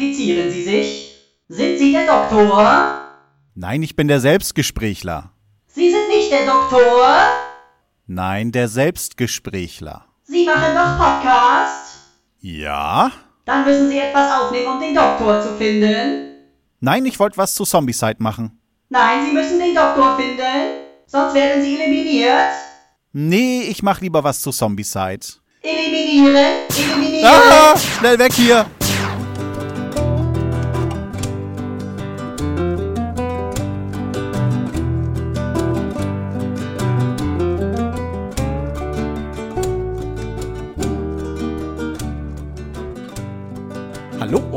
Identifizieren 0.00 0.50
Sie 0.50 0.62
sich. 0.62 1.14
Sind 1.48 1.78
Sie 1.78 1.92
der 1.92 2.06
Doktor? 2.06 3.02
Nein, 3.54 3.82
ich 3.82 3.96
bin 3.96 4.08
der 4.08 4.20
Selbstgesprächler. 4.20 5.30
Sie 5.66 5.90
sind 5.90 6.08
nicht 6.08 6.32
der 6.32 6.46
Doktor? 6.46 7.26
Nein, 8.06 8.50
der 8.50 8.68
Selbstgesprächler. 8.68 10.06
Sie 10.22 10.46
machen 10.46 10.74
doch 10.74 10.96
Podcast? 10.96 11.98
Ja? 12.40 13.12
Dann 13.44 13.66
müssen 13.66 13.90
Sie 13.90 13.98
etwas 13.98 14.40
aufnehmen, 14.40 14.68
um 14.68 14.80
den 14.80 14.94
Doktor 14.94 15.42
zu 15.42 15.56
finden. 15.56 16.34
Nein, 16.80 17.04
ich 17.04 17.18
wollte 17.18 17.36
was 17.36 17.54
zu 17.54 17.64
Zombicide 17.64 18.16
machen. 18.20 18.58
Nein, 18.88 19.26
Sie 19.26 19.32
müssen 19.32 19.58
den 19.58 19.74
Doktor 19.74 20.16
finden. 20.16 20.86
Sonst 21.06 21.34
werden 21.34 21.62
Sie 21.62 21.78
eliminiert. 21.78 22.54
Nee, 23.12 23.64
ich 23.64 23.82
mach 23.82 24.00
lieber 24.00 24.24
was 24.24 24.40
zu 24.40 24.50
Zombicide. 24.50 25.26
Eliminieren, 25.60 26.36
eliminieren. 26.74 27.26
Ah, 27.26 27.76
schnell 27.76 28.18
weg 28.18 28.32
hier! 28.32 28.64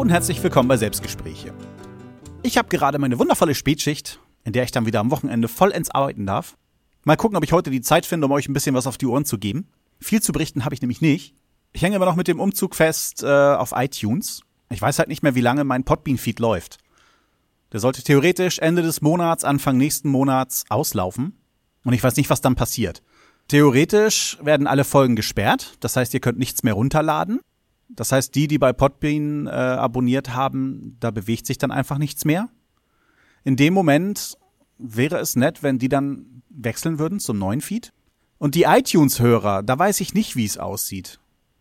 Und 0.04 0.10
herzlich 0.10 0.44
willkommen 0.44 0.68
bei 0.68 0.76
Selbstgespräche. 0.76 1.54
Ich 2.42 2.58
habe 2.58 2.68
gerade 2.68 3.00
meine 3.00 3.20
wundervolle 3.20 3.56
Spätschicht, 3.56 4.20
in 4.44 4.52
der 4.52 4.66
ich 4.66 4.72
dann 4.72 4.86
wieder 4.86 5.00
am 5.00 5.12
Wochenende 5.12 5.48
vollends 5.48 5.90
arbeiten 5.90 6.26
darf. 6.26 6.58
Mal 7.06 7.16
gucken, 7.16 7.38
ob 7.38 7.44
ich 7.46 7.54
heute 7.54 7.72
die 7.72 7.80
Zeit 7.80 8.06
finde, 8.06 8.26
um 8.26 8.34
euch 8.34 8.50
ein 8.50 8.54
bisschen 8.54 8.76
was 8.76 8.86
auf 8.86 8.98
die 8.98 9.06
Ohren 9.06 9.24
zu 9.24 9.38
geben. 9.38 9.70
Viel 10.02 10.22
zu 10.22 10.34
berichten 10.34 10.66
habe 10.66 10.76
ich 10.76 10.82
nämlich 10.82 11.00
nicht. 11.00 11.36
Ich 11.72 11.84
hänge 11.84 11.96
immer 11.96 12.04
noch 12.04 12.18
mit 12.18 12.28
dem 12.28 12.42
Umzug 12.42 12.76
fest 12.76 13.24
äh, 13.24 13.28
auf 13.28 13.72
iTunes. 13.74 14.42
Ich 14.70 14.82
weiß 14.82 15.00
halt 15.00 15.08
nicht 15.08 15.24
mehr, 15.24 15.36
wie 15.36 15.42
lange 15.42 15.64
mein 15.64 15.86
Podbean-Feed 15.86 16.40
läuft. 16.42 16.80
Der 17.72 17.80
sollte 17.80 18.04
theoretisch 18.04 18.60
Ende 18.60 18.82
des 18.82 19.02
Monats, 19.02 19.46
Anfang 19.46 19.78
nächsten 19.78 20.10
Monats 20.10 20.66
auslaufen. 20.68 21.38
Und 21.86 21.94
ich 21.94 22.04
weiß 22.04 22.18
nicht, 22.18 22.30
was 22.30 22.42
dann 22.42 22.56
passiert. 22.56 23.04
Theoretisch 23.48 24.38
werden 24.42 24.68
alle 24.68 24.84
Folgen 24.84 25.16
gesperrt. 25.16 25.78
Das 25.80 25.96
heißt, 25.96 26.14
ihr 26.14 26.20
könnt 26.20 26.40
nichts 26.40 26.62
mehr 26.64 26.74
runterladen. 26.74 27.40
Das 27.96 28.12
heißt, 28.12 28.34
die, 28.36 28.48
die 28.48 28.58
bei 28.58 28.74
Podbean 28.74 29.48
äh, 29.48 29.50
abonniert 29.50 30.34
haben, 30.34 30.98
da 31.00 31.12
bewegt 31.12 31.46
sich 31.46 31.58
dann 31.58 31.72
einfach 31.72 31.98
nichts 31.98 32.26
mehr. 32.26 32.50
In 33.44 33.56
dem 33.56 33.74
Moment 33.74 34.38
wäre 34.78 35.18
es 35.18 35.36
nett, 35.36 35.64
wenn 35.64 35.80
die 35.80 35.90
dann 35.90 36.44
wechseln 36.50 37.00
würden 37.00 37.20
zum 37.20 37.38
neuen 37.38 37.62
Feed. 37.62 37.94
Und 38.38 38.56
die 38.56 38.64
iTunes-Hörer, 38.64 39.64
da 39.64 39.78
weiß 39.78 40.02
ich 40.02 40.14
nicht, 40.14 40.36
wie 40.36 40.46
es 40.46 40.58
aussieht. 40.58 41.20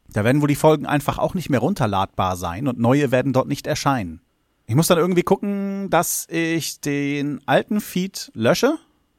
Da 0.09 0.25
werden 0.25 0.43
wohl 0.43 0.49
die 0.49 0.57
Folgen 0.57 0.87
einfach 0.87 1.19
auch 1.19 1.35
nicht 1.35 1.49
mehr 1.49 1.61
runterladbar 1.61 2.37
sein 2.37 2.69
und 2.69 2.79
neue 2.79 3.11
werden 3.11 3.33
dort 3.33 3.49
nicht 3.49 3.67
erscheinen. 3.67 4.21
Ich 4.67 4.75
muss 4.75 4.87
dann 4.87 4.99
irgendwie 4.99 5.23
gucken, 5.23 5.91
dass 5.91 6.27
ich 6.29 6.81
den 6.81 7.41
alten 7.47 7.81
Feed 7.81 8.31
lösche 8.35 8.79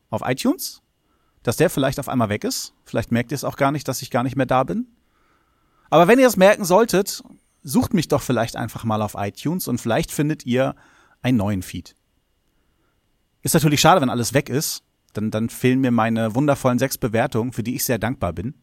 auf 0.10 0.22
iTunes, 0.26 0.82
dass 1.42 1.58
der 1.58 1.70
vielleicht 1.70 2.00
auf 2.00 2.10
einmal 2.10 2.30
weg 2.30 2.44
ist. 2.44 2.74
Vielleicht 2.86 3.12
merkt 3.12 3.32
ihr 3.32 3.36
es 3.36 3.44
auch 3.44 3.58
gar 3.58 3.72
nicht, 3.72 3.88
dass 3.88 4.02
ich 4.02 4.12
gar 4.12 4.24
nicht 4.24 4.36
mehr 4.36 4.46
da 4.46 4.64
bin. 4.64 4.88
Aber 5.94 6.08
wenn 6.08 6.18
ihr 6.18 6.26
es 6.26 6.38
merken 6.38 6.66
solltet, 6.66 7.22
sucht 7.62 7.94
mich 7.94 8.08
doch 8.08 8.24
vielleicht 8.24 8.56
einfach 8.56 8.84
mal 8.84 9.04
auf 9.04 9.14
iTunes 9.16 9.68
und 9.68 9.80
vielleicht 9.80 10.12
findet 10.12 10.44
ihr 10.44 10.76
einen 11.22 11.38
neuen 11.38 11.62
Feed. 11.62 11.96
Ist 13.44 13.54
natürlich 13.54 13.82
schade, 13.82 14.02
wenn 14.02 14.10
alles 14.10 14.34
weg 14.34 14.50
ist. 14.50 14.82
Dann, 15.14 15.30
dann 15.30 15.50
fehlen 15.50 15.82
mir 15.82 15.92
meine 15.92 16.34
wundervollen 16.34 16.80
sechs 16.80 16.98
Bewertungen, 16.98 17.54
für 17.54 17.62
die 17.62 17.76
ich 17.76 17.86
sehr 17.86 18.00
dankbar 18.00 18.34
bin. 18.34 18.56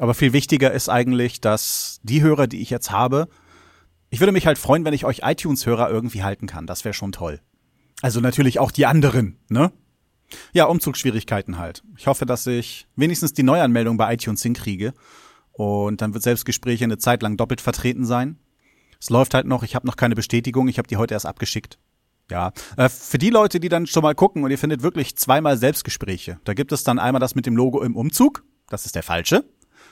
Aber 0.00 0.14
viel 0.14 0.32
wichtiger 0.32 0.72
ist 0.72 0.88
eigentlich, 0.88 1.40
dass 1.40 2.00
die 2.02 2.22
Hörer, 2.22 2.48
die 2.48 2.60
ich 2.60 2.70
jetzt 2.70 2.90
habe, 2.90 3.28
ich 4.10 4.18
würde 4.18 4.32
mich 4.32 4.48
halt 4.48 4.58
freuen, 4.58 4.84
wenn 4.84 4.94
ich 4.94 5.04
euch 5.04 5.20
iTunes-Hörer 5.22 5.90
irgendwie 5.90 6.24
halten 6.24 6.48
kann. 6.48 6.66
Das 6.66 6.84
wäre 6.84 6.92
schon 6.92 7.12
toll. 7.12 7.40
Also 8.00 8.18
natürlich 8.18 8.58
auch 8.58 8.72
die 8.72 8.86
anderen, 8.86 9.38
ne? 9.48 9.70
Ja, 10.52 10.64
Umzugsschwierigkeiten 10.64 11.58
halt. 11.58 11.84
Ich 11.96 12.08
hoffe, 12.08 12.26
dass 12.26 12.48
ich 12.48 12.88
wenigstens 12.96 13.32
die 13.32 13.44
Neuanmeldung 13.44 13.96
bei 13.96 14.12
iTunes 14.12 14.42
hinkriege. 14.42 14.92
Und 15.52 16.00
dann 16.00 16.14
wird 16.14 16.22
Selbstgespräche 16.22 16.84
eine 16.84 16.98
Zeit 16.98 17.22
lang 17.22 17.36
doppelt 17.36 17.60
vertreten 17.60 18.04
sein. 18.04 18.38
Es 19.00 19.10
läuft 19.10 19.34
halt 19.34 19.46
noch, 19.46 19.62
ich 19.62 19.74
habe 19.74 19.86
noch 19.86 19.96
keine 19.96 20.14
Bestätigung, 20.14 20.68
ich 20.68 20.78
habe 20.78 20.88
die 20.88 20.96
heute 20.96 21.14
erst 21.14 21.26
abgeschickt. 21.26 21.78
Ja, 22.30 22.52
äh, 22.76 22.88
für 22.88 23.18
die 23.18 23.30
Leute, 23.30 23.60
die 23.60 23.68
dann 23.68 23.86
schon 23.86 24.02
mal 24.02 24.14
gucken 24.14 24.44
und 24.44 24.50
ihr 24.50 24.58
findet 24.58 24.82
wirklich 24.82 25.16
zweimal 25.16 25.58
Selbstgespräche. 25.58 26.38
Da 26.44 26.54
gibt 26.54 26.72
es 26.72 26.84
dann 26.84 26.98
einmal 26.98 27.20
das 27.20 27.34
mit 27.34 27.44
dem 27.46 27.56
Logo 27.56 27.82
im 27.82 27.96
Umzug, 27.96 28.44
das 28.68 28.86
ist 28.86 28.94
der 28.94 29.02
falsche. 29.02 29.44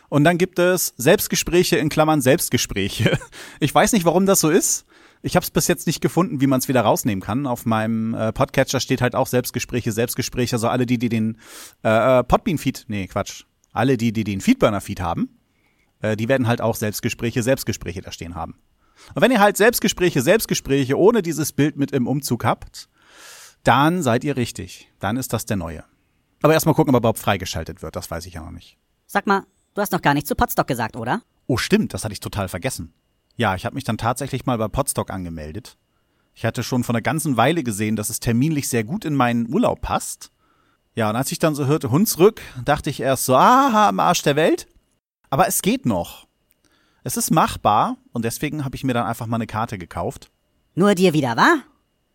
Und 0.09 0.25
dann 0.25 0.39
gibt 0.39 0.59
es 0.59 0.95
Selbstgespräche 0.97 1.77
in 1.77 1.89
Klammern 1.89 2.21
Selbstgespräche. 2.21 3.19
Ich 3.61 3.75
weiß 3.75 3.93
nicht, 3.93 4.05
warum 4.05 4.27
das 4.27 4.41
so 4.41 4.49
ist. 4.49 4.87
Ich 5.23 5.37
habe 5.37 5.45
es 5.45 5.51
bis 5.51 5.69
jetzt 5.69 5.87
nicht 5.87 6.01
gefunden, 6.01 6.41
wie 6.41 6.47
man 6.47 6.61
es 6.61 6.69
wieder 6.69 6.81
rausnehmen 6.81 7.23
kann. 7.23 7.47
Auf 7.47 7.67
meinem 7.67 8.15
äh, 8.15 8.33
Podcatcher 8.33 8.81
steht 8.81 9.03
halt 9.03 9.15
auch 9.15 9.27
Selbstgespräche, 9.27 9.93
Selbstgespräche. 9.93 10.57
Also 10.57 10.69
alle 10.69 10.87
die, 10.87 10.99
die 10.99 11.11
den 11.11 11.37
äh, 11.83 12.25
Podbean-Feed, 12.25 12.87
nee, 12.89 13.07
Quatsch, 13.07 13.45
alle 13.73 13.99
die, 13.99 14.13
die 14.13 14.25
den 14.25 14.41
Feedburner-Feed 14.41 15.01
haben, 15.01 15.40
äh, 16.03 16.17
die 16.17 16.29
werden 16.29 16.47
halt 16.47 16.61
auch 16.61 16.75
Selbstgespräche, 16.75 17.43
Selbstgespräche 17.43 18.01
da 18.01 18.13
stehen 18.13 18.35
haben. 18.35 18.55
Und 19.15 19.23
wenn 19.23 19.31
ihr 19.31 19.41
halt 19.41 19.57
Selbstgespräche, 19.57 20.23
Selbstgespräche 20.23 20.99
ohne 20.99 21.23
dieses 21.23 21.53
Bild 21.53 21.77
mit 21.77 21.93
im 21.93 22.07
Umzug 22.07 22.45
habt, 22.45 22.89
dann 23.65 24.03
seid 24.03 24.25
ihr 24.25 24.37
richtig. 24.37 24.91
Dann 24.99 25.17
ist 25.17 25.33
das 25.33 25.47
der 25.47 25.57
neue. 25.57 25.85
Aber 26.43 26.53
erstmal 26.55 26.75
gucken, 26.75 26.91
ob 26.95 26.97
er 26.97 27.01
überhaupt 27.01 27.19
freigeschaltet 27.19 27.83
wird. 27.83 27.97
Das 27.97 28.11
weiß 28.11 28.27
ich 28.27 28.35
ja 28.35 28.43
noch 28.43 28.51
nicht. 28.51 28.79
Sag 29.07 29.27
mal, 29.27 29.45
du 29.75 29.83
hast 29.83 29.93
noch 29.93 30.03
gar 30.03 30.15
nicht 30.15 30.27
zu 30.27 30.35
Potstock 30.35 30.67
gesagt, 30.67 30.97
oder? 30.97 31.23
Oh, 31.47 31.57
stimmt, 31.57 31.93
das 31.95 32.05
hatte 32.05 32.13
ich 32.13 32.21
total 32.21 32.49
vergessen. 32.49 32.93
Ja, 33.37 33.55
ich 33.55 33.65
habe 33.65 33.75
mich 33.75 33.85
dann 33.85 33.99
tatsächlich 33.99 34.47
mal 34.47 34.59
bei 34.59 34.69
Potstock 34.69 35.11
angemeldet. 35.11 35.77
Ich 36.35 36.45
hatte 36.45 36.63
schon 36.63 36.85
von 36.85 36.95
einer 36.95 37.03
ganzen 37.03 37.37
Weile 37.37 37.63
gesehen, 37.63 37.97
dass 37.97 38.09
es 38.11 38.21
terminlich 38.21 38.69
sehr 38.69 38.85
gut 38.85 39.05
in 39.05 39.15
meinen 39.15 39.53
Urlaub 39.53 39.81
passt. 39.81 40.31
Ja, 40.95 41.11
und 41.11 41.17
als 41.17 41.33
ich 41.33 41.39
dann 41.39 41.55
so 41.55 41.67
hörte 41.67 41.91
Hunsrück, 41.91 42.41
dachte 42.65 42.91
ich 42.91 43.01
erst 43.01 43.27
so, 43.27 43.37
aha, 43.37 43.89
am 43.89 44.01
Arsch 44.01 44.23
der 44.23 44.37
Welt. 44.37 44.67
Aber 45.31 45.47
es 45.47 45.63
geht 45.63 45.87
noch. 45.87 46.27
Es 47.05 47.17
ist 47.17 47.31
machbar 47.31 47.97
und 48.13 48.25
deswegen 48.25 48.65
habe 48.65 48.77
ich 48.77 48.85
mir 48.85 48.93
dann 48.93 49.07
einfach 49.07 49.27
mal 49.27 49.37
eine 49.37 49.47
Karte 49.47 49.79
gekauft. 49.79 50.31
Nur 50.75 50.95
dir 50.95 51.13
wieder, 51.13 51.37
wa? 51.37 51.63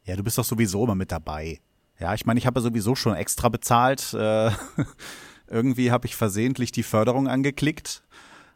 Ja, 0.03 0.15
du 0.15 0.23
bist 0.23 0.37
doch 0.37 0.45
sowieso 0.45 0.83
immer 0.83 0.95
mit 0.95 1.11
dabei. 1.11 1.59
Ja, 1.99 2.13
ich 2.13 2.25
meine, 2.25 2.37
ich 2.37 2.45
habe 2.45 2.59
ja 2.59 2.63
sowieso 2.63 2.93
schon 2.93 3.15
extra 3.15 3.49
bezahlt. 3.49 4.13
Äh, 4.13 4.51
irgendwie 5.47 5.91
habe 5.91 6.05
ich 6.05 6.15
versehentlich 6.15 6.71
die 6.71 6.83
Förderung 6.83 7.27
angeklickt. 7.27 8.03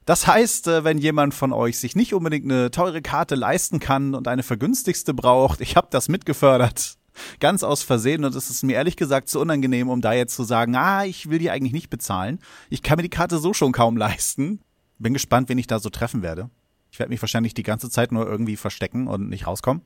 Das 0.06 0.28
heißt, 0.28 0.68
äh, 0.68 0.84
wenn 0.84 0.98
jemand 0.98 1.34
von 1.34 1.54
euch 1.54 1.80
sich 1.80 1.96
nicht 1.96 2.14
unbedingt 2.14 2.46
eine 2.46 2.70
teure 2.70 3.02
Karte 3.02 3.36
leisten 3.36 3.80
kann 3.80 4.14
und 4.14 4.28
eine 4.28 4.44
vergünstigste 4.44 5.14
braucht, 5.14 5.62
ich 5.62 5.76
habe 5.76 5.88
das 5.90 6.10
mitgefördert. 6.10 6.96
Ganz 7.40 7.64
aus 7.64 7.84
Versehen 7.84 8.26
und 8.26 8.36
es 8.36 8.50
ist 8.50 8.64
mir 8.64 8.74
ehrlich 8.74 8.98
gesagt 8.98 9.30
zu 9.30 9.40
unangenehm, 9.40 9.90
um 9.90 10.02
da 10.02 10.14
jetzt 10.14 10.36
zu 10.36 10.44
sagen, 10.44 10.76
ah, 10.76 11.06
ich 11.06 11.30
will 11.30 11.40
die 11.40 11.50
eigentlich 11.50 11.74
nicht 11.74 11.90
bezahlen. 11.90 12.40
Ich 12.70 12.84
kann 12.84 12.98
mir 12.98 13.04
die 13.04 13.10
Karte 13.10 13.40
so 13.40 13.54
schon 13.54 13.72
kaum 13.72 13.98
leisten. 13.98 14.62
Bin 14.98 15.14
gespannt, 15.14 15.50
wen 15.50 15.58
ich 15.58 15.68
da 15.68 15.80
so 15.80 15.90
treffen 15.90 16.22
werde. 16.22 16.50
Ich 16.92 17.00
werde 17.00 17.10
mich 17.10 17.22
wahrscheinlich 17.22 17.54
die 17.54 17.64
ganze 17.64 17.90
Zeit 17.90 18.12
nur 18.12 18.28
irgendwie 18.28 18.56
verstecken 18.58 19.08
und 19.08 19.30
nicht 19.30 19.48
rauskommen. 19.48 19.84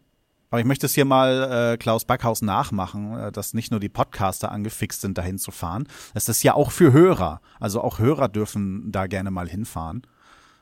Aber 0.53 0.59
ich 0.59 0.67
möchte 0.67 0.85
es 0.85 0.93
hier 0.93 1.05
mal 1.05 1.73
äh, 1.73 1.77
Klaus 1.77 2.05
Backhaus 2.05 2.43
nachmachen, 2.43 3.17
äh, 3.17 3.31
dass 3.31 3.55
nicht 3.55 3.71
nur 3.71 3.79
die 3.79 3.89
Podcaster 3.89 4.51
angefixt 4.51 5.01
sind, 5.01 5.17
dahin 5.17 5.39
zu 5.39 5.49
fahren. 5.49 5.87
Es 6.13 6.29
ist 6.29 6.43
ja 6.43 6.53
auch 6.53 6.69
für 6.69 6.93
Hörer. 6.93 7.41
Also 7.59 7.81
auch 7.81 7.97
Hörer 7.97 8.29
dürfen 8.29 8.91
da 8.91 9.07
gerne 9.07 9.31
mal 9.31 9.49
hinfahren. 9.49 10.03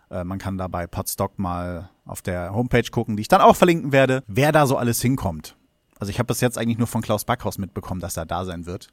Äh, 0.09 0.23
man 0.23 0.39
kann 0.39 0.57
da 0.57 0.69
bei 0.69 0.87
Podstock 0.87 1.37
mal 1.39 1.89
auf 2.05 2.21
der 2.21 2.53
Homepage 2.53 2.89
gucken, 2.89 3.17
die 3.17 3.21
ich 3.21 3.27
dann 3.27 3.41
auch 3.41 3.57
verlinken 3.57 3.91
werde, 3.91 4.23
wer 4.27 4.53
da 4.53 4.65
so 4.65 4.77
alles 4.77 5.01
hinkommt. 5.01 5.57
Also 6.01 6.09
ich 6.09 6.17
habe 6.17 6.25
das 6.25 6.41
jetzt 6.41 6.57
eigentlich 6.57 6.79
nur 6.79 6.87
von 6.87 7.03
Klaus 7.03 7.25
Backhaus 7.25 7.59
mitbekommen, 7.59 8.01
dass 8.01 8.17
er 8.17 8.25
da 8.25 8.43
sein 8.43 8.65
wird. 8.65 8.87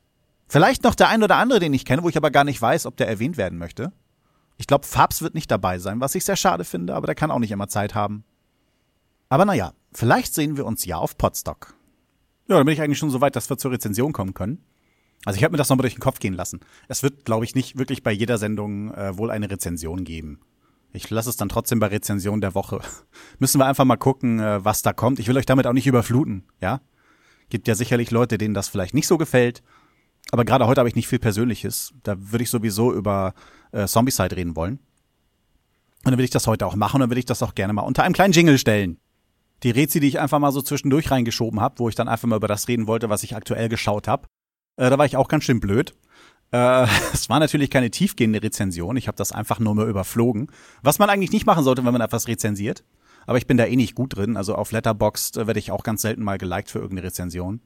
Vielleicht 0.47 0.85
noch 0.85 0.95
der 0.95 1.09
ein 1.09 1.23
oder 1.23 1.37
andere, 1.37 1.59
den 1.59 1.73
ich 1.73 1.87
kenne, 1.87 2.03
wo 2.03 2.11
ich 2.11 2.19
aber 2.19 2.31
gar 2.31 2.45
nicht 2.45 2.61
weiß, 2.61 2.85
ob 2.85 2.99
der 2.99 3.09
erwähnt 3.09 3.39
werden 3.39 3.59
möchte. 3.59 3.93
Ich 4.59 4.67
glaube, 4.67 4.87
Fabs 4.87 5.23
wird 5.23 5.35
nicht 5.35 5.51
dabei 5.51 5.79
sein, 5.79 6.03
was 6.03 6.15
ich 6.15 6.27
sehr 6.27 6.37
schade 6.37 6.65
finde, 6.65 6.95
aber 6.95 7.07
der 7.07 7.15
kann 7.15 7.31
auch 7.31 7.39
nicht 7.39 7.51
immer 7.51 7.67
Zeit 7.67 7.95
haben. 7.95 8.25
Aber 9.31 9.47
naja, 9.47 9.73
vielleicht 9.91 10.35
sehen 10.35 10.59
wir 10.59 10.67
uns 10.67 10.85
ja 10.85 10.99
auf 10.99 11.17
Podstock. 11.17 11.73
Ja, 12.47 12.59
dann 12.59 12.67
bin 12.67 12.75
ich 12.75 12.83
eigentlich 12.83 12.99
schon 12.99 13.09
so 13.09 13.23
weit, 13.23 13.37
dass 13.37 13.49
wir 13.49 13.57
zur 13.57 13.71
Rezension 13.71 14.13
kommen 14.13 14.35
können. 14.35 14.63
Also 15.25 15.39
ich 15.39 15.45
habe 15.45 15.53
mir 15.53 15.59
das 15.59 15.71
nochmal 15.71 15.85
durch 15.85 15.95
den 15.95 16.03
Kopf 16.03 16.19
gehen 16.19 16.35
lassen. 16.35 16.61
Es 16.89 17.03
wird, 17.03 17.25
glaube 17.25 17.47
ich, 17.47 17.55
nicht 17.55 17.79
wirklich 17.79 18.03
bei 18.03 18.13
jeder 18.13 18.37
Sendung 18.37 18.93
äh, 18.93 19.17
wohl 19.17 19.31
eine 19.31 19.51
Rezension 19.51 20.05
geben. 20.05 20.41
Ich 20.93 21.09
lasse 21.09 21.31
es 21.31 21.39
dann 21.39 21.49
trotzdem 21.49 21.81
bei 21.81 21.87
Rezension 21.87 22.43
der 22.43 22.55
Woche. 22.55 22.83
Müssen 23.39 23.59
wir 23.59 23.65
einfach 23.65 23.87
mal 23.87 23.97
gucken, 23.97 24.41
äh, 24.41 24.63
was 24.63 24.83
da 24.83 24.93
kommt. 24.93 25.19
Ich 25.19 25.29
will 25.29 25.39
euch 25.39 25.47
damit 25.47 25.67
auch 25.67 25.73
nicht 25.73 25.87
überfluten, 25.87 26.45
ja? 26.61 26.83
Gibt 27.51 27.69
ja 27.69 27.75
sicherlich 27.75 28.11
Leute, 28.11 28.39
denen 28.39 28.55
das 28.55 28.69
vielleicht 28.69 28.95
nicht 28.95 29.07
so 29.07 29.19
gefällt. 29.19 29.63
Aber 30.31 30.45
gerade 30.45 30.67
heute 30.67 30.81
habe 30.81 30.89
ich 30.89 30.97
nicht 30.97 31.09
viel 31.09 31.19
Persönliches. 31.19 31.95
Da 32.03 32.17
würde 32.19 32.45
ich 32.45 32.51
sowieso 32.51 32.93
über 32.93 33.35
äh, 33.73 33.87
Zombicide 33.87 34.37
reden 34.37 34.57
wollen. 34.57 34.79
Und 36.05 36.13
dann 36.13 36.19
will 36.19 36.25
ich 36.25 36.31
das 36.31 36.47
heute 36.47 36.67
auch 36.67 36.77
machen 36.77 36.97
und 36.97 37.01
dann 37.01 37.11
will 37.11 37.19
ich 37.19 37.27
das 37.27 37.43
auch 37.43 37.55
gerne 37.55 37.73
mal 37.73 37.83
unter 37.83 38.03
einem 38.03 38.15
kleinen 38.15 38.33
Jingle 38.33 38.59
stellen. 38.59 38.99
Die 39.63 39.71
Rezi, 39.71 40.01
die 40.01 40.09
ich 40.09 40.21
einfach 40.21 40.39
mal 40.39 40.53
so 40.53 40.63
zwischendurch 40.63 41.11
reingeschoben 41.11 41.61
habe, 41.61 41.79
wo 41.79 41.89
ich 41.89 41.95
dann 41.95 42.09
einfach 42.09 42.29
mal 42.29 42.37
über 42.37 42.49
das 42.49 42.69
reden 42.69 42.87
wollte, 42.87 43.09
was 43.09 43.25
ich 43.25 43.35
aktuell 43.35 43.69
geschaut 43.69 44.07
habe, 44.07 44.29
äh, 44.77 44.89
da 44.91 44.99
war 44.99 45.07
ich 45.07 45.17
auch 45.17 45.29
ganz 45.29 45.45
schön 45.45 45.61
blöd. 45.61 45.95
Äh, 46.53 46.87
es 47.13 47.29
war 47.29 47.41
natürlich 47.41 47.71
keine 47.71 47.91
tiefgehende 47.91 48.43
Rezension. 48.43 48.97
Ich 48.97 49.09
habe 49.09 49.17
das 49.17 49.33
einfach 49.33 49.59
nur 49.59 49.75
mal 49.75 49.89
überflogen. 49.89 50.51
Was 50.83 50.99
man 50.99 51.11
eigentlich 51.11 51.33
nicht 51.33 51.47
machen 51.47 51.65
sollte, 51.65 51.85
wenn 51.85 51.93
man 51.93 52.03
etwas 52.03 52.29
rezensiert. 52.29 52.85
Aber 53.29 53.37
ich 53.37 53.47
bin 53.47 53.59
da 53.59 53.67
eh 53.67 53.77
nicht 53.77 53.95
gut 53.95 54.17
drin. 54.17 54.39
Also 54.39 54.55
auf 54.55 54.73
Letterboxd 54.73 55.37
äh, 55.37 55.47
werde 55.47 55.61
ich 55.61 55.71
auch 55.71 55.83
ganz 55.83 56.01
selten 56.01 56.25
mal 56.25 56.39
geliked 56.39 56.71
für 56.71 56.79
irgendeine 56.79 57.09
Rezension. 57.09 57.61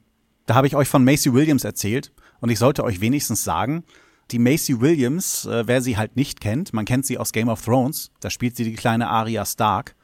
Da 0.47 0.57
habe 0.57 0.67
ich 0.67 0.75
euch 0.75 0.89
von 0.89 1.05
Macy 1.05 1.33
Williams 1.33 1.63
erzählt 1.63 2.13
und 2.41 2.51
ich 2.51 2.59
sollte 2.59 2.83
euch 2.83 3.01
wenigstens 3.01 3.45
sagen, 3.45 3.85
die 4.33 4.41
Macy 4.41 4.81
Williams, 4.81 5.47
äh, 5.47 5.69
wer 5.69 5.81
sie 5.81 5.97
halt 5.97 6.17
nicht 6.17 6.41
kennt, 6.41 6.73
man 6.73 6.85
kennt 6.85 7.07
sie 7.07 7.17
aus 7.17 7.31
Game 7.31 7.49
of 7.49 7.65
Thrones, 7.65 8.11
da 8.19 8.29
spielt 8.29 8.57
sie 8.57 8.65
die 8.65 8.75
kleine 8.75 9.09
Arya 9.09 9.47
Stark. 9.47 9.95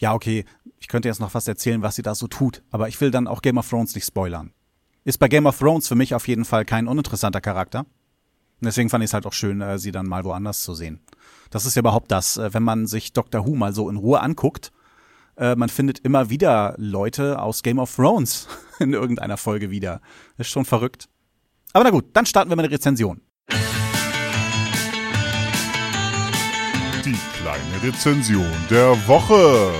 Ja, 0.00 0.12
okay, 0.12 0.44
ich 0.80 0.88
könnte 0.88 1.06
jetzt 1.06 1.20
noch 1.20 1.34
was 1.34 1.46
erzählen, 1.46 1.82
was 1.82 1.94
sie 1.94 2.02
da 2.02 2.16
so 2.16 2.26
tut, 2.26 2.64
aber 2.72 2.88
ich 2.88 3.00
will 3.00 3.12
dann 3.12 3.28
auch 3.28 3.42
Game 3.42 3.58
of 3.58 3.70
Thrones 3.70 3.94
nicht 3.94 4.06
spoilern. 4.06 4.50
Ist 5.04 5.18
bei 5.18 5.28
Game 5.28 5.46
of 5.46 5.56
Thrones 5.56 5.86
für 5.86 5.94
mich 5.94 6.16
auf 6.16 6.26
jeden 6.26 6.44
Fall 6.44 6.64
kein 6.64 6.88
uninteressanter 6.88 7.40
Charakter. 7.40 7.86
Deswegen 8.60 8.90
fand 8.90 9.04
ich 9.04 9.10
es 9.10 9.14
halt 9.14 9.26
auch 9.26 9.32
schön, 9.32 9.60
äh, 9.60 9.78
sie 9.78 9.92
dann 9.92 10.08
mal 10.08 10.24
woanders 10.24 10.62
zu 10.62 10.74
sehen. 10.74 10.98
Das 11.50 11.64
ist 11.64 11.76
ja 11.76 11.80
überhaupt 11.80 12.10
das, 12.10 12.38
äh, 12.38 12.52
wenn 12.52 12.64
man 12.64 12.88
sich 12.88 13.12
Doctor 13.12 13.46
Who 13.46 13.54
mal 13.54 13.72
so 13.72 13.88
in 13.88 13.94
Ruhe 13.94 14.20
anguckt, 14.20 14.72
äh, 15.36 15.54
man 15.54 15.68
findet 15.68 15.98
immer 16.00 16.30
wieder 16.30 16.74
Leute 16.78 17.40
aus 17.40 17.62
Game 17.62 17.78
of 17.78 17.94
Thrones 17.94 18.48
in 18.78 18.92
irgendeiner 18.92 19.36
Folge 19.36 19.70
wieder. 19.70 20.00
ist 20.38 20.50
schon 20.50 20.64
verrückt. 20.64 21.08
Aber 21.72 21.84
na 21.84 21.90
gut, 21.90 22.06
dann 22.14 22.26
starten 22.26 22.50
wir 22.50 22.56
mit 22.56 22.64
der 22.64 22.72
Rezension. 22.72 23.20
Die 27.04 27.18
kleine 27.38 27.82
Rezension 27.82 28.52
der 28.70 28.90
Woche. 29.06 29.72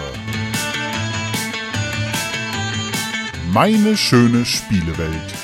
Meine 3.53 3.97
schöne 3.97 4.45
Spielewelt. 4.45 5.36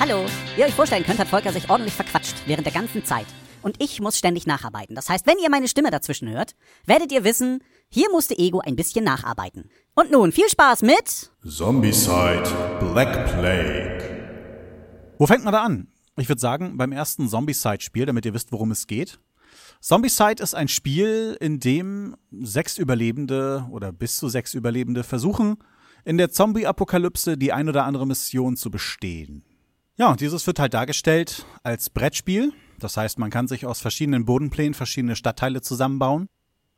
Hallo. 0.00 0.24
Wie 0.54 0.62
ihr 0.62 0.66
euch 0.66 0.74
vorstellen 0.74 1.04
könnt, 1.04 1.18
hat 1.18 1.28
Volker 1.28 1.52
sich 1.52 1.68
ordentlich 1.68 1.92
verquatscht 1.92 2.34
während 2.46 2.64
der 2.64 2.72
ganzen 2.72 3.04
Zeit. 3.04 3.26
Und 3.60 3.76
ich 3.82 4.00
muss 4.00 4.16
ständig 4.16 4.46
nacharbeiten. 4.46 4.94
Das 4.94 5.10
heißt, 5.10 5.26
wenn 5.26 5.36
ihr 5.38 5.50
meine 5.50 5.68
Stimme 5.68 5.90
dazwischen 5.90 6.26
hört, 6.30 6.54
werdet 6.86 7.12
ihr 7.12 7.22
wissen, 7.22 7.62
hier 7.90 8.10
musste 8.10 8.38
Ego 8.38 8.60
ein 8.60 8.76
bisschen 8.76 9.04
nacharbeiten. 9.04 9.68
Und 9.94 10.10
nun 10.10 10.32
viel 10.32 10.48
Spaß 10.48 10.80
mit 10.80 11.30
Zombicide 11.46 12.44
Black 12.80 13.26
Plague. 13.26 15.12
Wo 15.18 15.26
fängt 15.26 15.44
man 15.44 15.52
da 15.52 15.64
an? 15.64 15.88
Ich 16.16 16.30
würde 16.30 16.40
sagen, 16.40 16.78
beim 16.78 16.92
ersten 16.92 17.28
Zombicide-Spiel, 17.28 18.06
damit 18.06 18.24
ihr 18.24 18.32
wisst, 18.32 18.52
worum 18.52 18.70
es 18.70 18.86
geht. 18.86 19.20
Zombicide 19.82 20.42
ist 20.42 20.54
ein 20.54 20.68
Spiel, 20.68 21.36
in 21.40 21.60
dem 21.60 22.16
sechs 22.30 22.78
Überlebende 22.78 23.66
oder 23.70 23.92
bis 23.92 24.16
zu 24.16 24.30
sechs 24.30 24.54
Überlebende 24.54 25.04
versuchen, 25.04 25.58
in 26.06 26.16
der 26.16 26.30
Zombie-Apokalypse 26.30 27.36
die 27.36 27.52
ein 27.52 27.68
oder 27.68 27.84
andere 27.84 28.06
Mission 28.06 28.56
zu 28.56 28.70
bestehen. 28.70 29.44
Ja, 30.00 30.10
und 30.10 30.22
dieses 30.22 30.46
wird 30.46 30.58
halt 30.58 30.72
dargestellt 30.72 31.44
als 31.62 31.90
Brettspiel. 31.90 32.54
Das 32.78 32.96
heißt, 32.96 33.18
man 33.18 33.28
kann 33.28 33.48
sich 33.48 33.66
aus 33.66 33.82
verschiedenen 33.82 34.24
Bodenplänen 34.24 34.72
verschiedene 34.72 35.14
Stadtteile 35.14 35.60
zusammenbauen. 35.60 36.30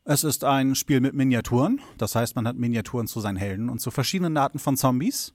Es 0.04 0.24
ist 0.24 0.42
ein 0.42 0.74
Spiel 0.74 1.00
mit 1.00 1.14
Miniaturen. 1.14 1.80
Das 1.98 2.16
heißt, 2.16 2.34
man 2.34 2.48
hat 2.48 2.56
Miniaturen 2.56 3.06
zu 3.06 3.20
seinen 3.20 3.36
Helden 3.36 3.68
und 3.68 3.78
zu 3.78 3.92
verschiedenen 3.92 4.36
Arten 4.36 4.58
von 4.58 4.76
Zombies. 4.76 5.34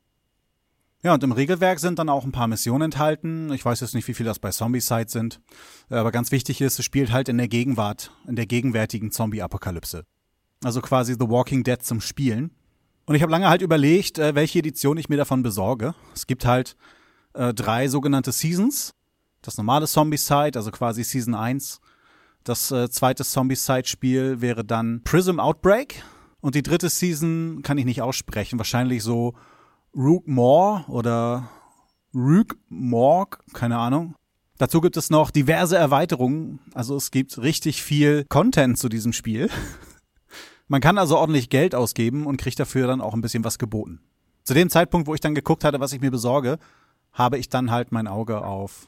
Ja, 1.02 1.14
und 1.14 1.24
im 1.24 1.32
Regelwerk 1.32 1.80
sind 1.80 1.98
dann 1.98 2.10
auch 2.10 2.26
ein 2.26 2.34
paar 2.34 2.50
Missionen 2.50 2.92
enthalten. 2.92 3.54
Ich 3.54 3.64
weiß 3.64 3.80
jetzt 3.80 3.96
nicht, 3.96 4.10
wie 4.10 4.14
viel 4.14 4.26
das 4.26 4.40
bei 4.40 4.50
Zombie-Side 4.50 5.08
sind. 5.10 5.40
Aber 5.88 6.12
ganz 6.12 6.34
wichtig 6.34 6.60
ist, 6.60 6.80
es 6.80 6.84
spielt 6.84 7.14
halt 7.14 7.30
in 7.30 7.38
der 7.38 7.48
Gegenwart, 7.48 8.12
in 8.28 8.36
der 8.36 8.48
gegenwärtigen 8.48 9.12
Zombie-Apokalypse. 9.12 10.04
Also 10.62 10.82
quasi 10.82 11.14
The 11.14 11.30
Walking 11.30 11.64
Dead 11.64 11.82
zum 11.82 12.02
Spielen. 12.02 12.52
Und 13.06 13.16
ich 13.16 13.22
habe 13.22 13.32
lange 13.32 13.48
halt 13.48 13.62
überlegt, 13.62 14.20
äh, 14.20 14.36
welche 14.36 14.60
Edition 14.60 14.98
ich 14.98 15.08
mir 15.08 15.16
davon 15.16 15.42
besorge. 15.42 15.96
Es 16.14 16.28
gibt 16.28 16.46
halt 16.46 16.76
äh, 17.38 17.54
drei 17.54 17.88
sogenannte 17.88 18.32
Seasons. 18.32 18.94
Das 19.42 19.58
normale 19.58 19.88
Zombie-Side, 19.88 20.58
also 20.58 20.72
quasi 20.72 21.04
Season 21.04 21.36
1. 21.36 21.80
Das 22.44 22.72
äh, 22.72 22.90
zweite 22.90 23.24
Zombie-Side-Spiel 23.24 24.42
wäre 24.42 24.66
dann 24.66 25.02
Prism 25.04 25.40
Outbreak. 25.40 26.04
Und 26.42 26.56
die 26.56 26.64
dritte 26.64 26.90
Season 26.90 27.62
kann 27.64 27.78
ich 27.78 27.86
nicht 27.86 28.02
aussprechen. 28.02 28.60
Wahrscheinlich 28.60 29.04
so 29.04 29.34
Rook 29.96 30.28
More 30.28 30.86
oder 30.88 31.50
Rook 32.14 32.58
Morg, 32.70 33.40
keine 33.54 33.78
Ahnung. 33.78 34.16
Dazu 34.58 34.82
gibt 34.82 34.98
es 34.98 35.10
noch 35.10 35.30
diverse 35.30 35.78
Erweiterungen. 35.78 36.60
Also 36.74 36.96
es 36.96 37.12
gibt 37.12 37.38
richtig 37.38 37.84
viel 37.84 38.26
Content 38.26 38.78
zu 38.78 38.90
diesem 38.90 39.14
Spiel. 39.14 39.50
Man 40.68 40.82
kann 40.82 40.98
also 40.98 41.18
ordentlich 41.18 41.50
Geld 41.50 41.76
ausgeben 41.76 42.26
und 42.26 42.38
kriegt 42.38 42.60
dafür 42.60 42.88
dann 42.88 43.02
auch 43.02 43.14
ein 43.14 43.22
bisschen 43.22 43.44
was 43.44 43.60
geboten. 43.60 44.02
Zu 44.44 44.54
dem 44.54 44.70
Zeitpunkt, 44.70 45.08
wo 45.08 45.14
ich 45.14 45.22
dann 45.22 45.36
geguckt 45.36 45.64
hatte, 45.64 45.80
was 45.80 45.94
ich 45.94 46.02
mir 46.02 46.12
besorge, 46.12 46.58
habe 47.18 47.40
ich 47.40 47.50
dann 47.50 47.72
halt 47.72 47.92
mein 47.92 48.08
Auge 48.08 48.44
auf 48.44 48.88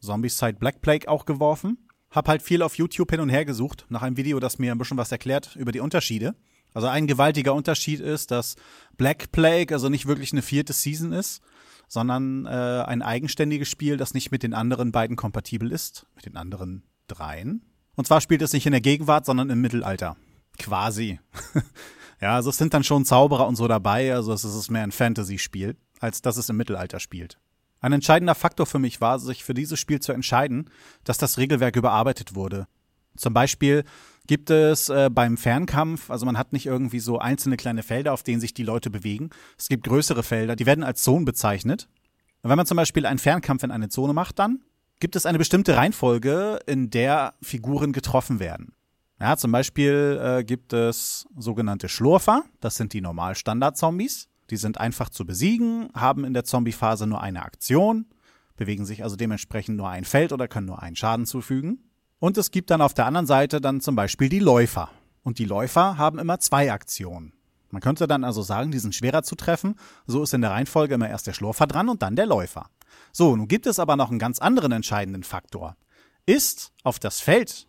Zombicide 0.00 0.54
Black 0.54 0.80
Plague 0.80 1.08
auch 1.08 1.26
geworfen. 1.26 1.76
Hab 2.10 2.26
halt 2.26 2.42
viel 2.42 2.62
auf 2.62 2.78
YouTube 2.78 3.10
hin 3.10 3.20
und 3.20 3.28
her 3.28 3.44
gesucht 3.44 3.84
nach 3.90 4.02
einem 4.02 4.16
Video, 4.16 4.40
das 4.40 4.58
mir 4.58 4.72
ein 4.72 4.78
bisschen 4.78 4.96
was 4.96 5.12
erklärt 5.12 5.54
über 5.56 5.70
die 5.70 5.80
Unterschiede. 5.80 6.34
Also 6.72 6.88
ein 6.88 7.06
gewaltiger 7.06 7.54
Unterschied 7.54 8.00
ist, 8.00 8.30
dass 8.30 8.56
Black 8.96 9.30
Plague 9.30 9.74
also 9.74 9.90
nicht 9.90 10.06
wirklich 10.06 10.32
eine 10.32 10.42
vierte 10.42 10.72
Season 10.72 11.12
ist, 11.12 11.42
sondern 11.86 12.46
äh, 12.46 12.48
ein 12.48 13.02
eigenständiges 13.02 13.68
Spiel, 13.68 13.98
das 13.98 14.14
nicht 14.14 14.32
mit 14.32 14.42
den 14.42 14.54
anderen 14.54 14.90
beiden 14.90 15.16
kompatibel 15.16 15.70
ist, 15.70 16.06
mit 16.16 16.24
den 16.24 16.36
anderen 16.36 16.84
dreien. 17.08 17.62
Und 17.94 18.06
zwar 18.06 18.22
spielt 18.22 18.42
es 18.42 18.54
nicht 18.54 18.64
in 18.66 18.72
der 18.72 18.80
Gegenwart, 18.80 19.26
sondern 19.26 19.50
im 19.50 19.60
Mittelalter. 19.60 20.16
Quasi. 20.58 21.20
ja, 22.20 22.36
also 22.36 22.50
es 22.50 22.56
sind 22.56 22.72
dann 22.72 22.84
schon 22.84 23.04
Zauberer 23.04 23.46
und 23.46 23.56
so 23.56 23.68
dabei, 23.68 24.14
also 24.14 24.32
es 24.32 24.44
ist 24.44 24.70
mehr 24.70 24.82
ein 24.82 24.92
Fantasy-Spiel 24.92 25.76
als 26.04 26.22
dass 26.22 26.36
es 26.36 26.48
im 26.48 26.56
Mittelalter 26.56 27.00
spielt. 27.00 27.38
Ein 27.80 27.92
entscheidender 27.92 28.34
Faktor 28.34 28.66
für 28.66 28.78
mich 28.78 29.00
war, 29.00 29.18
sich 29.18 29.42
für 29.42 29.54
dieses 29.54 29.78
Spiel 29.78 30.00
zu 30.00 30.12
entscheiden, 30.12 30.70
dass 31.02 31.18
das 31.18 31.38
Regelwerk 31.38 31.76
überarbeitet 31.76 32.34
wurde. 32.34 32.66
Zum 33.16 33.34
Beispiel 33.34 33.84
gibt 34.26 34.50
es 34.50 34.88
äh, 34.88 35.10
beim 35.10 35.36
Fernkampf, 35.36 36.10
also 36.10 36.26
man 36.26 36.38
hat 36.38 36.52
nicht 36.52 36.66
irgendwie 36.66 37.00
so 37.00 37.18
einzelne 37.18 37.56
kleine 37.56 37.82
Felder, 37.82 38.12
auf 38.12 38.22
denen 38.22 38.40
sich 38.40 38.54
die 38.54 38.62
Leute 38.62 38.90
bewegen. 38.90 39.30
Es 39.58 39.68
gibt 39.68 39.84
größere 39.84 40.22
Felder, 40.22 40.56
die 40.56 40.66
werden 40.66 40.84
als 40.84 41.02
Zonen 41.02 41.24
bezeichnet. 41.24 41.88
Und 42.42 42.50
wenn 42.50 42.56
man 42.56 42.66
zum 42.66 42.76
Beispiel 42.76 43.06
einen 43.06 43.18
Fernkampf 43.18 43.62
in 43.62 43.70
eine 43.70 43.88
Zone 43.88 44.12
macht, 44.12 44.38
dann 44.38 44.60
gibt 45.00 45.16
es 45.16 45.26
eine 45.26 45.38
bestimmte 45.38 45.76
Reihenfolge, 45.76 46.60
in 46.66 46.90
der 46.90 47.34
Figuren 47.42 47.92
getroffen 47.92 48.40
werden. 48.40 48.74
Ja, 49.20 49.36
zum 49.36 49.52
Beispiel 49.52 50.20
äh, 50.22 50.44
gibt 50.44 50.72
es 50.72 51.26
sogenannte 51.36 51.88
Schlurfer, 51.88 52.44
das 52.60 52.76
sind 52.76 52.92
die 52.92 53.00
normal 53.00 53.34
Standard-Zombies. 53.36 54.28
Die 54.50 54.56
sind 54.56 54.78
einfach 54.78 55.10
zu 55.10 55.24
besiegen, 55.24 55.88
haben 55.94 56.24
in 56.24 56.34
der 56.34 56.44
Zombie-Phase 56.44 57.06
nur 57.06 57.20
eine 57.20 57.42
Aktion, 57.42 58.06
bewegen 58.56 58.84
sich 58.84 59.02
also 59.02 59.16
dementsprechend 59.16 59.76
nur 59.76 59.88
ein 59.88 60.04
Feld 60.04 60.32
oder 60.32 60.48
können 60.48 60.66
nur 60.66 60.82
einen 60.82 60.96
Schaden 60.96 61.26
zufügen. 61.26 61.90
Und 62.18 62.38
es 62.38 62.50
gibt 62.50 62.70
dann 62.70 62.80
auf 62.80 62.94
der 62.94 63.06
anderen 63.06 63.26
Seite 63.26 63.60
dann 63.60 63.80
zum 63.80 63.96
Beispiel 63.96 64.28
die 64.28 64.38
Läufer. 64.38 64.90
Und 65.22 65.38
die 65.38 65.44
Läufer 65.44 65.98
haben 65.98 66.18
immer 66.18 66.38
zwei 66.38 66.72
Aktionen. 66.72 67.32
Man 67.70 67.82
könnte 67.82 68.06
dann 68.06 68.22
also 68.22 68.42
sagen, 68.42 68.70
die 68.70 68.78
sind 68.78 68.94
schwerer 68.94 69.24
zu 69.24 69.34
treffen. 69.34 69.74
So 70.06 70.22
ist 70.22 70.32
in 70.32 70.42
der 70.42 70.52
Reihenfolge 70.52 70.94
immer 70.94 71.08
erst 71.08 71.26
der 71.26 71.32
Schlurfer 71.32 71.66
dran 71.66 71.88
und 71.88 72.02
dann 72.02 72.14
der 72.14 72.26
Läufer. 72.26 72.70
So, 73.10 73.34
nun 73.34 73.48
gibt 73.48 73.66
es 73.66 73.78
aber 73.78 73.96
noch 73.96 74.10
einen 74.10 74.20
ganz 74.20 74.38
anderen 74.38 74.70
entscheidenden 74.70 75.24
Faktor. 75.24 75.76
Ist 76.24 76.72
auf 76.84 76.98
das 76.98 77.20
Feld, 77.20 77.66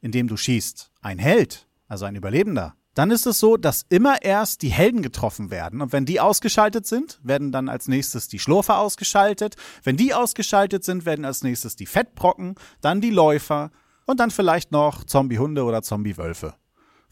in 0.00 0.12
dem 0.12 0.28
du 0.28 0.36
schießt, 0.36 0.92
ein 1.00 1.18
Held, 1.18 1.66
also 1.88 2.04
ein 2.04 2.16
Überlebender, 2.16 2.74
dann 2.96 3.10
ist 3.10 3.26
es 3.26 3.38
so, 3.38 3.58
dass 3.58 3.84
immer 3.90 4.22
erst 4.22 4.62
die 4.62 4.70
Helden 4.70 5.02
getroffen 5.02 5.50
werden. 5.50 5.82
Und 5.82 5.92
wenn 5.92 6.06
die 6.06 6.18
ausgeschaltet 6.18 6.86
sind, 6.86 7.20
werden 7.22 7.52
dann 7.52 7.68
als 7.68 7.88
nächstes 7.88 8.26
die 8.26 8.38
Schlurfer 8.38 8.78
ausgeschaltet. 8.78 9.54
Wenn 9.84 9.98
die 9.98 10.14
ausgeschaltet 10.14 10.82
sind, 10.82 11.04
werden 11.04 11.26
als 11.26 11.42
nächstes 11.42 11.76
die 11.76 11.84
Fettbrocken, 11.84 12.54
dann 12.80 13.02
die 13.02 13.10
Läufer 13.10 13.70
und 14.06 14.18
dann 14.18 14.30
vielleicht 14.30 14.72
noch 14.72 15.04
Zombiehunde 15.04 15.64
oder 15.64 15.82
Zombiewölfe, 15.82 16.54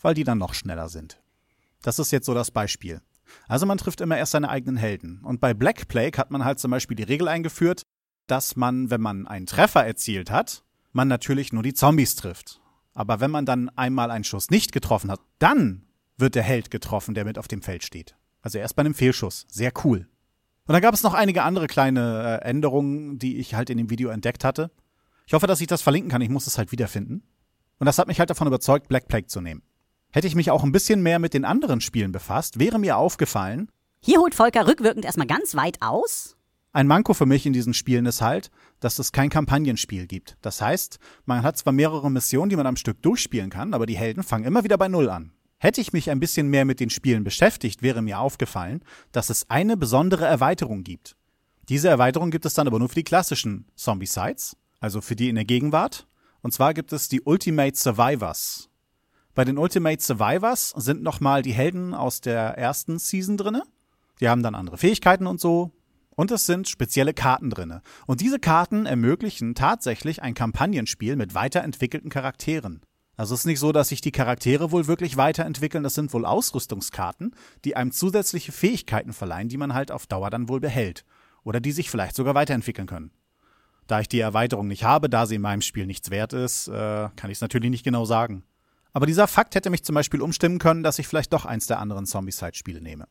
weil 0.00 0.14
die 0.14 0.24
dann 0.24 0.38
noch 0.38 0.54
schneller 0.54 0.88
sind. 0.88 1.20
Das 1.82 1.98
ist 1.98 2.12
jetzt 2.12 2.24
so 2.24 2.32
das 2.32 2.50
Beispiel. 2.50 3.02
Also 3.46 3.66
man 3.66 3.76
trifft 3.76 4.00
immer 4.00 4.16
erst 4.16 4.32
seine 4.32 4.48
eigenen 4.48 4.78
Helden. 4.78 5.20
Und 5.22 5.42
bei 5.42 5.52
Black 5.52 5.86
Plague 5.88 6.18
hat 6.18 6.30
man 6.30 6.46
halt 6.46 6.60
zum 6.60 6.70
Beispiel 6.70 6.96
die 6.96 7.02
Regel 7.02 7.28
eingeführt, 7.28 7.82
dass 8.26 8.56
man, 8.56 8.88
wenn 8.88 9.02
man 9.02 9.26
einen 9.26 9.44
Treffer 9.44 9.84
erzielt 9.84 10.30
hat, 10.30 10.64
man 10.92 11.08
natürlich 11.08 11.52
nur 11.52 11.62
die 11.62 11.74
Zombies 11.74 12.16
trifft. 12.16 12.62
Aber 12.94 13.20
wenn 13.20 13.30
man 13.30 13.44
dann 13.44 13.68
einmal 13.70 14.10
einen 14.10 14.24
Schuss 14.24 14.50
nicht 14.50 14.72
getroffen 14.72 15.10
hat, 15.10 15.20
dann 15.38 15.84
wird 16.16 16.36
der 16.36 16.42
Held 16.42 16.70
getroffen, 16.70 17.14
der 17.14 17.24
mit 17.24 17.38
auf 17.38 17.48
dem 17.48 17.60
Feld 17.60 17.82
steht. 17.82 18.16
Also 18.40 18.58
erst 18.58 18.76
bei 18.76 18.80
einem 18.80 18.94
Fehlschuss. 18.94 19.46
Sehr 19.48 19.72
cool. 19.84 20.08
Und 20.66 20.72
dann 20.72 20.82
gab 20.82 20.94
es 20.94 21.02
noch 21.02 21.12
einige 21.12 21.42
andere 21.42 21.66
kleine 21.66 22.40
äh, 22.42 22.48
Änderungen, 22.48 23.18
die 23.18 23.38
ich 23.38 23.54
halt 23.54 23.68
in 23.68 23.76
dem 23.76 23.90
Video 23.90 24.10
entdeckt 24.10 24.44
hatte. 24.44 24.70
Ich 25.26 25.34
hoffe, 25.34 25.46
dass 25.46 25.60
ich 25.60 25.66
das 25.66 25.82
verlinken 25.82 26.10
kann. 26.10 26.22
Ich 26.22 26.30
muss 26.30 26.46
es 26.46 26.56
halt 26.56 26.72
wiederfinden. 26.72 27.22
Und 27.78 27.86
das 27.86 27.98
hat 27.98 28.06
mich 28.06 28.20
halt 28.20 28.30
davon 28.30 28.46
überzeugt, 28.46 28.88
Black 28.88 29.08
Plague 29.08 29.26
zu 29.26 29.40
nehmen. 29.40 29.62
Hätte 30.12 30.28
ich 30.28 30.36
mich 30.36 30.50
auch 30.50 30.62
ein 30.62 30.72
bisschen 30.72 31.02
mehr 31.02 31.18
mit 31.18 31.34
den 31.34 31.44
anderen 31.44 31.80
Spielen 31.80 32.12
befasst, 32.12 32.60
wäre 32.60 32.78
mir 32.78 32.96
aufgefallen. 32.96 33.68
Hier 34.00 34.20
holt 34.20 34.34
Volker 34.34 34.66
rückwirkend 34.66 35.04
erstmal 35.04 35.26
ganz 35.26 35.56
weit 35.56 35.78
aus 35.80 36.36
ein 36.74 36.88
Manko 36.88 37.14
für 37.14 37.24
mich 37.24 37.46
in 37.46 37.52
diesen 37.52 37.72
Spielen 37.72 38.04
ist 38.04 38.20
halt, 38.20 38.50
dass 38.80 38.98
es 38.98 39.12
kein 39.12 39.30
Kampagnenspiel 39.30 40.08
gibt. 40.08 40.36
Das 40.42 40.60
heißt, 40.60 40.98
man 41.24 41.44
hat 41.44 41.56
zwar 41.56 41.72
mehrere 41.72 42.10
Missionen, 42.10 42.50
die 42.50 42.56
man 42.56 42.66
am 42.66 42.74
Stück 42.74 43.00
durchspielen 43.00 43.48
kann, 43.48 43.74
aber 43.74 43.86
die 43.86 43.96
Helden 43.96 44.24
fangen 44.24 44.44
immer 44.44 44.64
wieder 44.64 44.76
bei 44.76 44.88
Null 44.88 45.08
an. 45.08 45.32
Hätte 45.58 45.80
ich 45.80 45.92
mich 45.92 46.10
ein 46.10 46.18
bisschen 46.18 46.48
mehr 46.48 46.64
mit 46.64 46.80
den 46.80 46.90
Spielen 46.90 47.22
beschäftigt, 47.22 47.82
wäre 47.82 48.02
mir 48.02 48.18
aufgefallen, 48.18 48.82
dass 49.12 49.30
es 49.30 49.48
eine 49.48 49.76
besondere 49.76 50.26
Erweiterung 50.26 50.82
gibt. 50.82 51.16
Diese 51.68 51.88
Erweiterung 51.88 52.32
gibt 52.32 52.44
es 52.44 52.54
dann 52.54 52.66
aber 52.66 52.80
nur 52.80 52.88
für 52.88 52.96
die 52.96 53.04
klassischen 53.04 53.66
Zombie-Sites, 53.76 54.56
also 54.80 55.00
für 55.00 55.14
die 55.14 55.28
in 55.28 55.36
der 55.36 55.44
Gegenwart. 55.44 56.08
Und 56.42 56.52
zwar 56.52 56.74
gibt 56.74 56.92
es 56.92 57.08
die 57.08 57.22
Ultimate 57.22 57.78
Survivors. 57.78 58.68
Bei 59.36 59.44
den 59.44 59.58
Ultimate 59.58 60.02
Survivors 60.02 60.70
sind 60.76 61.04
nochmal 61.04 61.42
die 61.42 61.54
Helden 61.54 61.94
aus 61.94 62.20
der 62.20 62.58
ersten 62.58 62.98
Season 62.98 63.36
drinne. 63.36 63.62
Die 64.20 64.28
haben 64.28 64.42
dann 64.42 64.56
andere 64.56 64.76
Fähigkeiten 64.76 65.28
und 65.28 65.40
so. 65.40 65.70
Und 66.16 66.30
es 66.30 66.46
sind 66.46 66.68
spezielle 66.68 67.14
Karten 67.14 67.50
drinne. 67.50 67.82
Und 68.06 68.20
diese 68.20 68.38
Karten 68.38 68.86
ermöglichen 68.86 69.54
tatsächlich 69.54 70.22
ein 70.22 70.34
Kampagnenspiel 70.34 71.16
mit 71.16 71.34
weiterentwickelten 71.34 72.10
Charakteren. 72.10 72.82
Also 73.16 73.34
es 73.34 73.40
ist 73.40 73.46
nicht 73.46 73.60
so, 73.60 73.72
dass 73.72 73.88
sich 73.88 74.00
die 74.00 74.12
Charaktere 74.12 74.72
wohl 74.72 74.86
wirklich 74.86 75.16
weiterentwickeln. 75.16 75.84
Das 75.84 75.94
sind 75.94 76.12
wohl 76.12 76.26
Ausrüstungskarten, 76.26 77.34
die 77.64 77.76
einem 77.76 77.92
zusätzliche 77.92 78.52
Fähigkeiten 78.52 79.12
verleihen, 79.12 79.48
die 79.48 79.56
man 79.56 79.74
halt 79.74 79.90
auf 79.92 80.06
Dauer 80.06 80.30
dann 80.30 80.48
wohl 80.48 80.60
behält. 80.60 81.04
Oder 81.44 81.60
die 81.60 81.72
sich 81.72 81.90
vielleicht 81.90 82.16
sogar 82.16 82.34
weiterentwickeln 82.34 82.86
können. 82.86 83.12
Da 83.86 84.00
ich 84.00 84.08
die 84.08 84.20
Erweiterung 84.20 84.66
nicht 84.66 84.84
habe, 84.84 85.10
da 85.10 85.26
sie 85.26 85.34
in 85.34 85.42
meinem 85.42 85.60
Spiel 85.60 85.86
nichts 85.86 86.10
wert 86.10 86.32
ist, 86.32 86.68
äh, 86.68 86.72
kann 87.16 87.30
ich 87.30 87.38
es 87.38 87.42
natürlich 87.42 87.70
nicht 87.70 87.84
genau 87.84 88.04
sagen. 88.04 88.44
Aber 88.92 89.06
dieser 89.06 89.26
Fakt 89.26 89.54
hätte 89.54 89.70
mich 89.70 89.84
zum 89.84 89.94
Beispiel 89.94 90.22
umstimmen 90.22 90.58
können, 90.58 90.82
dass 90.82 90.98
ich 90.98 91.06
vielleicht 91.06 91.32
doch 91.32 91.44
eins 91.44 91.66
der 91.66 91.80
anderen 91.80 92.06
Zombie-Side-Spiele 92.06 92.80
nehme. 92.80 93.08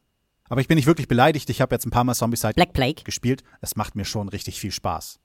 Aber 0.53 0.61
ich 0.61 0.67
bin 0.67 0.75
nicht 0.75 0.85
wirklich 0.85 1.07
beleidigt. 1.07 1.49
Ich 1.49 1.61
habe 1.61 1.73
jetzt 1.73 1.87
ein 1.87 1.89
paar 1.89 2.03
Mal 2.03 2.13
Zombicide 2.13 2.53
Black 2.53 2.73
Plague. 2.73 3.03
gespielt. 3.03 3.43
Es 3.61 3.75
macht 3.75 3.95
mir 3.95 4.05
schon 4.05 4.29
richtig 4.29 4.59
viel 4.59 4.69
Spaß. 4.69 5.19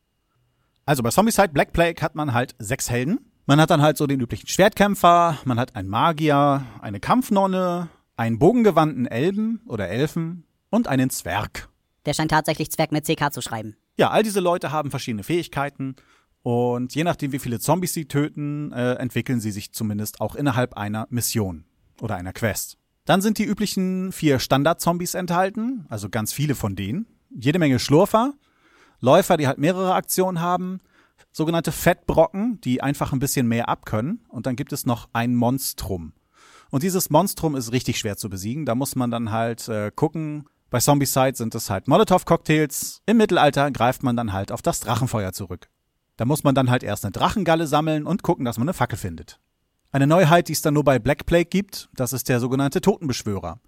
Also 0.86 1.02
bei 1.02 1.10
Zombicide 1.10 1.50
Black 1.50 1.74
Plague 1.74 2.00
hat 2.00 2.14
man 2.14 2.32
halt 2.32 2.54
sechs 2.58 2.88
Helden. 2.88 3.30
Man 3.44 3.60
hat 3.60 3.68
dann 3.68 3.82
halt 3.82 3.98
so 3.98 4.06
den 4.06 4.20
üblichen 4.20 4.48
Schwertkämpfer, 4.48 5.36
man 5.44 5.60
hat 5.60 5.76
einen 5.76 5.90
Magier, 5.90 6.64
eine 6.80 6.98
Kampfnonne, 6.98 7.90
einen 8.16 8.38
bogengewandten 8.38 9.04
Elben 9.04 9.60
oder 9.66 9.90
Elfen 9.90 10.44
und 10.70 10.88
einen 10.88 11.10
Zwerg. 11.10 11.68
Der 12.06 12.14
scheint 12.14 12.30
tatsächlich 12.30 12.70
Zwerg 12.70 12.90
mit 12.90 13.04
CK 13.04 13.30
zu 13.30 13.42
schreiben. 13.42 13.76
Ja, 13.98 14.08
all 14.08 14.22
diese 14.22 14.40
Leute 14.40 14.72
haben 14.72 14.90
verschiedene 14.90 15.24
Fähigkeiten 15.24 15.96
und 16.40 16.94
je 16.94 17.04
nachdem, 17.04 17.32
wie 17.32 17.38
viele 17.38 17.60
Zombies 17.60 17.92
sie 17.92 18.06
töten, 18.06 18.72
äh, 18.72 18.94
entwickeln 18.94 19.40
sie 19.40 19.50
sich 19.50 19.72
zumindest 19.74 20.22
auch 20.22 20.36
innerhalb 20.36 20.72
einer 20.78 21.06
Mission 21.10 21.66
oder 22.00 22.16
einer 22.16 22.32
Quest. 22.32 22.78
Dann 23.08 23.22
sind 23.22 23.38
die 23.38 23.46
üblichen 23.46 24.12
vier 24.12 24.38
Standard-Zombies 24.38 25.14
enthalten, 25.14 25.86
also 25.88 26.10
ganz 26.10 26.34
viele 26.34 26.54
von 26.54 26.76
denen. 26.76 27.06
Jede 27.30 27.58
Menge 27.58 27.78
Schlurfer, 27.78 28.34
Läufer, 29.00 29.38
die 29.38 29.46
halt 29.46 29.56
mehrere 29.56 29.94
Aktionen 29.94 30.42
haben, 30.42 30.80
sogenannte 31.32 31.72
Fettbrocken, 31.72 32.60
die 32.60 32.82
einfach 32.82 33.14
ein 33.14 33.18
bisschen 33.18 33.48
mehr 33.48 33.70
abkönnen. 33.70 34.26
Und 34.28 34.44
dann 34.44 34.56
gibt 34.56 34.74
es 34.74 34.84
noch 34.84 35.08
ein 35.14 35.34
Monstrum. 35.34 36.12
Und 36.68 36.82
dieses 36.82 37.08
Monstrum 37.08 37.56
ist 37.56 37.72
richtig 37.72 37.98
schwer 37.98 38.18
zu 38.18 38.28
besiegen. 38.28 38.66
Da 38.66 38.74
muss 38.74 38.94
man 38.94 39.10
dann 39.10 39.30
halt 39.30 39.66
äh, 39.68 39.90
gucken. 39.90 40.44
Bei 40.68 40.78
Zombicide 40.78 41.34
sind 41.34 41.54
es 41.54 41.70
halt 41.70 41.88
Molotow-Cocktails. 41.88 43.00
Im 43.06 43.16
Mittelalter 43.16 43.70
greift 43.70 44.02
man 44.02 44.16
dann 44.16 44.34
halt 44.34 44.52
auf 44.52 44.60
das 44.60 44.80
Drachenfeuer 44.80 45.32
zurück. 45.32 45.70
Da 46.18 46.26
muss 46.26 46.44
man 46.44 46.54
dann 46.54 46.68
halt 46.68 46.82
erst 46.82 47.06
eine 47.06 47.12
Drachengalle 47.12 47.68
sammeln 47.68 48.04
und 48.04 48.22
gucken, 48.22 48.44
dass 48.44 48.58
man 48.58 48.68
eine 48.68 48.74
Fackel 48.74 48.98
findet. 48.98 49.40
Eine 49.90 50.06
Neuheit, 50.06 50.48
die 50.48 50.52
es 50.52 50.60
dann 50.60 50.74
nur 50.74 50.84
bei 50.84 50.98
Black 50.98 51.24
Plague 51.24 51.46
gibt, 51.46 51.88
das 51.94 52.12
ist 52.12 52.28
der 52.28 52.40
sogenannte 52.40 52.82
Totenbeschwörer. 52.82 53.58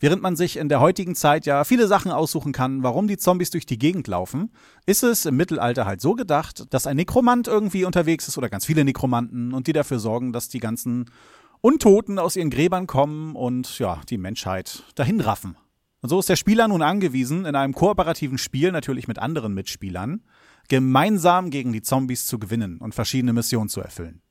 Während 0.00 0.22
man 0.22 0.34
sich 0.34 0.56
in 0.56 0.68
der 0.68 0.80
heutigen 0.80 1.14
Zeit 1.14 1.46
ja 1.46 1.62
viele 1.62 1.86
Sachen 1.86 2.10
aussuchen 2.10 2.52
kann, 2.52 2.82
warum 2.82 3.06
die 3.06 3.16
Zombies 3.16 3.50
durch 3.50 3.64
die 3.64 3.78
Gegend 3.78 4.08
laufen, 4.08 4.52
ist 4.86 5.04
es 5.04 5.24
im 5.24 5.36
Mittelalter 5.36 5.86
halt 5.86 6.00
so 6.00 6.14
gedacht, 6.14 6.64
dass 6.70 6.86
ein 6.86 6.96
Nekromant 6.96 7.46
irgendwie 7.46 7.84
unterwegs 7.84 8.26
ist 8.26 8.38
oder 8.38 8.48
ganz 8.48 8.66
viele 8.66 8.84
Nekromanten 8.84 9.52
und 9.52 9.68
die 9.68 9.72
dafür 9.72 10.00
sorgen, 10.00 10.32
dass 10.32 10.48
die 10.48 10.60
ganzen 10.60 11.10
Untoten 11.60 12.18
aus 12.18 12.34
ihren 12.36 12.50
Gräbern 12.50 12.86
kommen 12.86 13.36
und 13.36 13.78
ja, 13.78 14.00
die 14.08 14.18
Menschheit 14.18 14.84
dahin 14.96 15.20
raffen. 15.20 15.56
Und 16.00 16.08
so 16.08 16.18
ist 16.18 16.28
der 16.28 16.36
Spieler 16.36 16.66
nun 16.68 16.82
angewiesen, 16.82 17.44
in 17.44 17.56
einem 17.56 17.72
kooperativen 17.72 18.38
Spiel, 18.38 18.70
natürlich 18.70 19.08
mit 19.08 19.18
anderen 19.18 19.54
Mitspielern, 19.54 20.22
gemeinsam 20.68 21.50
gegen 21.50 21.72
die 21.72 21.82
Zombies 21.82 22.26
zu 22.26 22.38
gewinnen 22.38 22.78
und 22.78 22.94
verschiedene 22.94 23.32
Missionen 23.32 23.68
zu 23.68 23.80
erfüllen. 23.80 24.22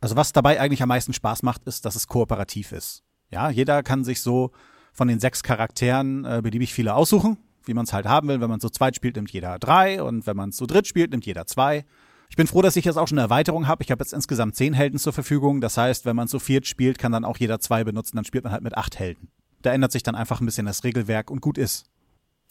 Also 0.00 0.16
was 0.16 0.32
dabei 0.32 0.60
eigentlich 0.60 0.82
am 0.82 0.88
meisten 0.88 1.12
Spaß 1.12 1.42
macht, 1.42 1.64
ist, 1.64 1.84
dass 1.84 1.96
es 1.96 2.06
kooperativ 2.06 2.72
ist. 2.72 3.02
Ja, 3.30 3.50
jeder 3.50 3.82
kann 3.82 4.04
sich 4.04 4.20
so 4.20 4.52
von 4.92 5.08
den 5.08 5.20
sechs 5.20 5.42
Charakteren 5.42 6.24
äh, 6.24 6.40
beliebig 6.42 6.72
viele 6.72 6.94
aussuchen, 6.94 7.36
wie 7.64 7.74
man 7.74 7.84
es 7.84 7.92
halt 7.92 8.06
haben 8.06 8.28
will. 8.28 8.40
Wenn 8.40 8.50
man 8.50 8.60
zu 8.60 8.70
zweit 8.70 8.96
spielt, 8.96 9.16
nimmt 9.16 9.30
jeder 9.30 9.58
drei 9.58 10.02
und 10.02 10.26
wenn 10.26 10.36
man 10.36 10.52
zu 10.52 10.66
dritt 10.66 10.86
spielt, 10.86 11.10
nimmt 11.10 11.26
jeder 11.26 11.46
zwei. 11.46 11.84
Ich 12.30 12.36
bin 12.36 12.46
froh, 12.46 12.62
dass 12.62 12.76
ich 12.76 12.84
jetzt 12.84 12.96
auch 12.96 13.08
schon 13.08 13.18
eine 13.18 13.24
Erweiterung 13.24 13.66
habe. 13.66 13.82
Ich 13.82 13.90
habe 13.90 14.02
jetzt 14.02 14.12
insgesamt 14.12 14.54
zehn 14.54 14.74
Helden 14.74 14.98
zur 14.98 15.12
Verfügung. 15.12 15.60
Das 15.60 15.76
heißt, 15.76 16.04
wenn 16.04 16.16
man 16.16 16.28
zu 16.28 16.38
viert 16.38 16.66
spielt, 16.66 16.98
kann 16.98 17.12
dann 17.12 17.24
auch 17.24 17.38
jeder 17.38 17.58
zwei 17.58 17.84
benutzen. 17.84 18.16
Dann 18.16 18.24
spielt 18.24 18.44
man 18.44 18.52
halt 18.52 18.62
mit 18.62 18.76
acht 18.76 18.98
Helden. 18.98 19.30
Da 19.62 19.72
ändert 19.72 19.92
sich 19.92 20.02
dann 20.02 20.14
einfach 20.14 20.40
ein 20.40 20.46
bisschen 20.46 20.66
das 20.66 20.84
Regelwerk 20.84 21.30
und 21.30 21.40
gut 21.40 21.58
ist. 21.58 21.86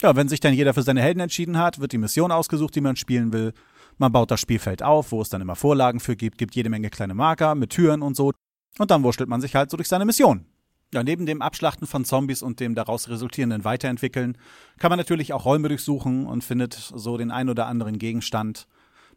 Ja, 0.02 0.14
wenn 0.14 0.28
sich 0.28 0.40
dann 0.40 0.54
jeder 0.54 0.74
für 0.74 0.82
seine 0.82 1.00
Helden 1.00 1.20
entschieden 1.20 1.58
hat, 1.58 1.80
wird 1.80 1.92
die 1.92 1.98
Mission 1.98 2.30
ausgesucht, 2.30 2.74
die 2.74 2.80
man 2.80 2.96
spielen 2.96 3.32
will. 3.32 3.52
Man 3.98 4.12
baut 4.12 4.30
das 4.30 4.40
Spielfeld 4.40 4.82
auf, 4.82 5.10
wo 5.10 5.20
es 5.20 5.28
dann 5.28 5.40
immer 5.40 5.56
Vorlagen 5.56 5.98
für 5.98 6.16
gibt, 6.16 6.38
gibt 6.38 6.54
jede 6.54 6.70
Menge 6.70 6.88
kleine 6.88 7.14
Marker 7.14 7.54
mit 7.56 7.70
Türen 7.70 8.00
und 8.00 8.16
so. 8.16 8.32
Und 8.78 8.90
dann 8.90 9.02
wurschtelt 9.02 9.28
man 9.28 9.40
sich 9.40 9.56
halt 9.56 9.70
so 9.70 9.76
durch 9.76 9.88
seine 9.88 10.04
Mission. 10.04 10.46
Ja, 10.94 11.02
neben 11.02 11.26
dem 11.26 11.42
Abschlachten 11.42 11.86
von 11.86 12.04
Zombies 12.04 12.40
und 12.40 12.60
dem 12.60 12.74
daraus 12.74 13.08
resultierenden 13.08 13.64
Weiterentwickeln 13.64 14.38
kann 14.78 14.88
man 14.88 14.98
natürlich 14.98 15.32
auch 15.32 15.44
Räume 15.44 15.68
durchsuchen 15.68 16.26
und 16.26 16.44
findet 16.44 16.74
so 16.74 17.18
den 17.18 17.30
ein 17.30 17.50
oder 17.50 17.66
anderen 17.66 17.98
Gegenstand. 17.98 18.68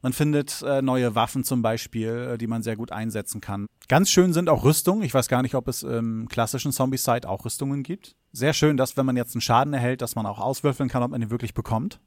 Man 0.02 0.14
findet 0.14 0.64
äh, 0.64 0.82
neue 0.82 1.14
Waffen 1.14 1.44
zum 1.44 1.62
Beispiel, 1.62 2.32
äh, 2.34 2.38
die 2.38 2.48
man 2.48 2.64
sehr 2.64 2.76
gut 2.76 2.92
einsetzen 2.92 3.40
kann. 3.40 3.68
Ganz 3.88 4.10
schön 4.10 4.34
sind 4.34 4.50
auch 4.50 4.64
Rüstungen. 4.64 5.04
Ich 5.04 5.14
weiß 5.14 5.28
gar 5.28 5.44
nicht, 5.44 5.54
ob 5.56 5.68
es 5.68 5.84
im 5.84 6.28
klassischen 6.28 6.72
Zombie-Site 6.72 7.30
auch 7.30 7.46
Rüstungen 7.46 7.84
gibt. 7.84 8.16
Sehr 8.34 8.54
schön, 8.54 8.78
dass 8.78 8.98
wenn 8.98 9.06
man 9.06 9.16
jetzt 9.16 9.36
einen 9.36 9.42
Schaden 9.42 9.74
erhält, 9.74 10.02
dass 10.02 10.16
man 10.16 10.26
auch 10.26 10.40
auswürfeln 10.40 10.90
kann, 10.90 11.04
ob 11.04 11.12
man 11.12 11.22
ihn 11.22 11.30
wirklich 11.30 11.54
bekommt. 11.54 12.00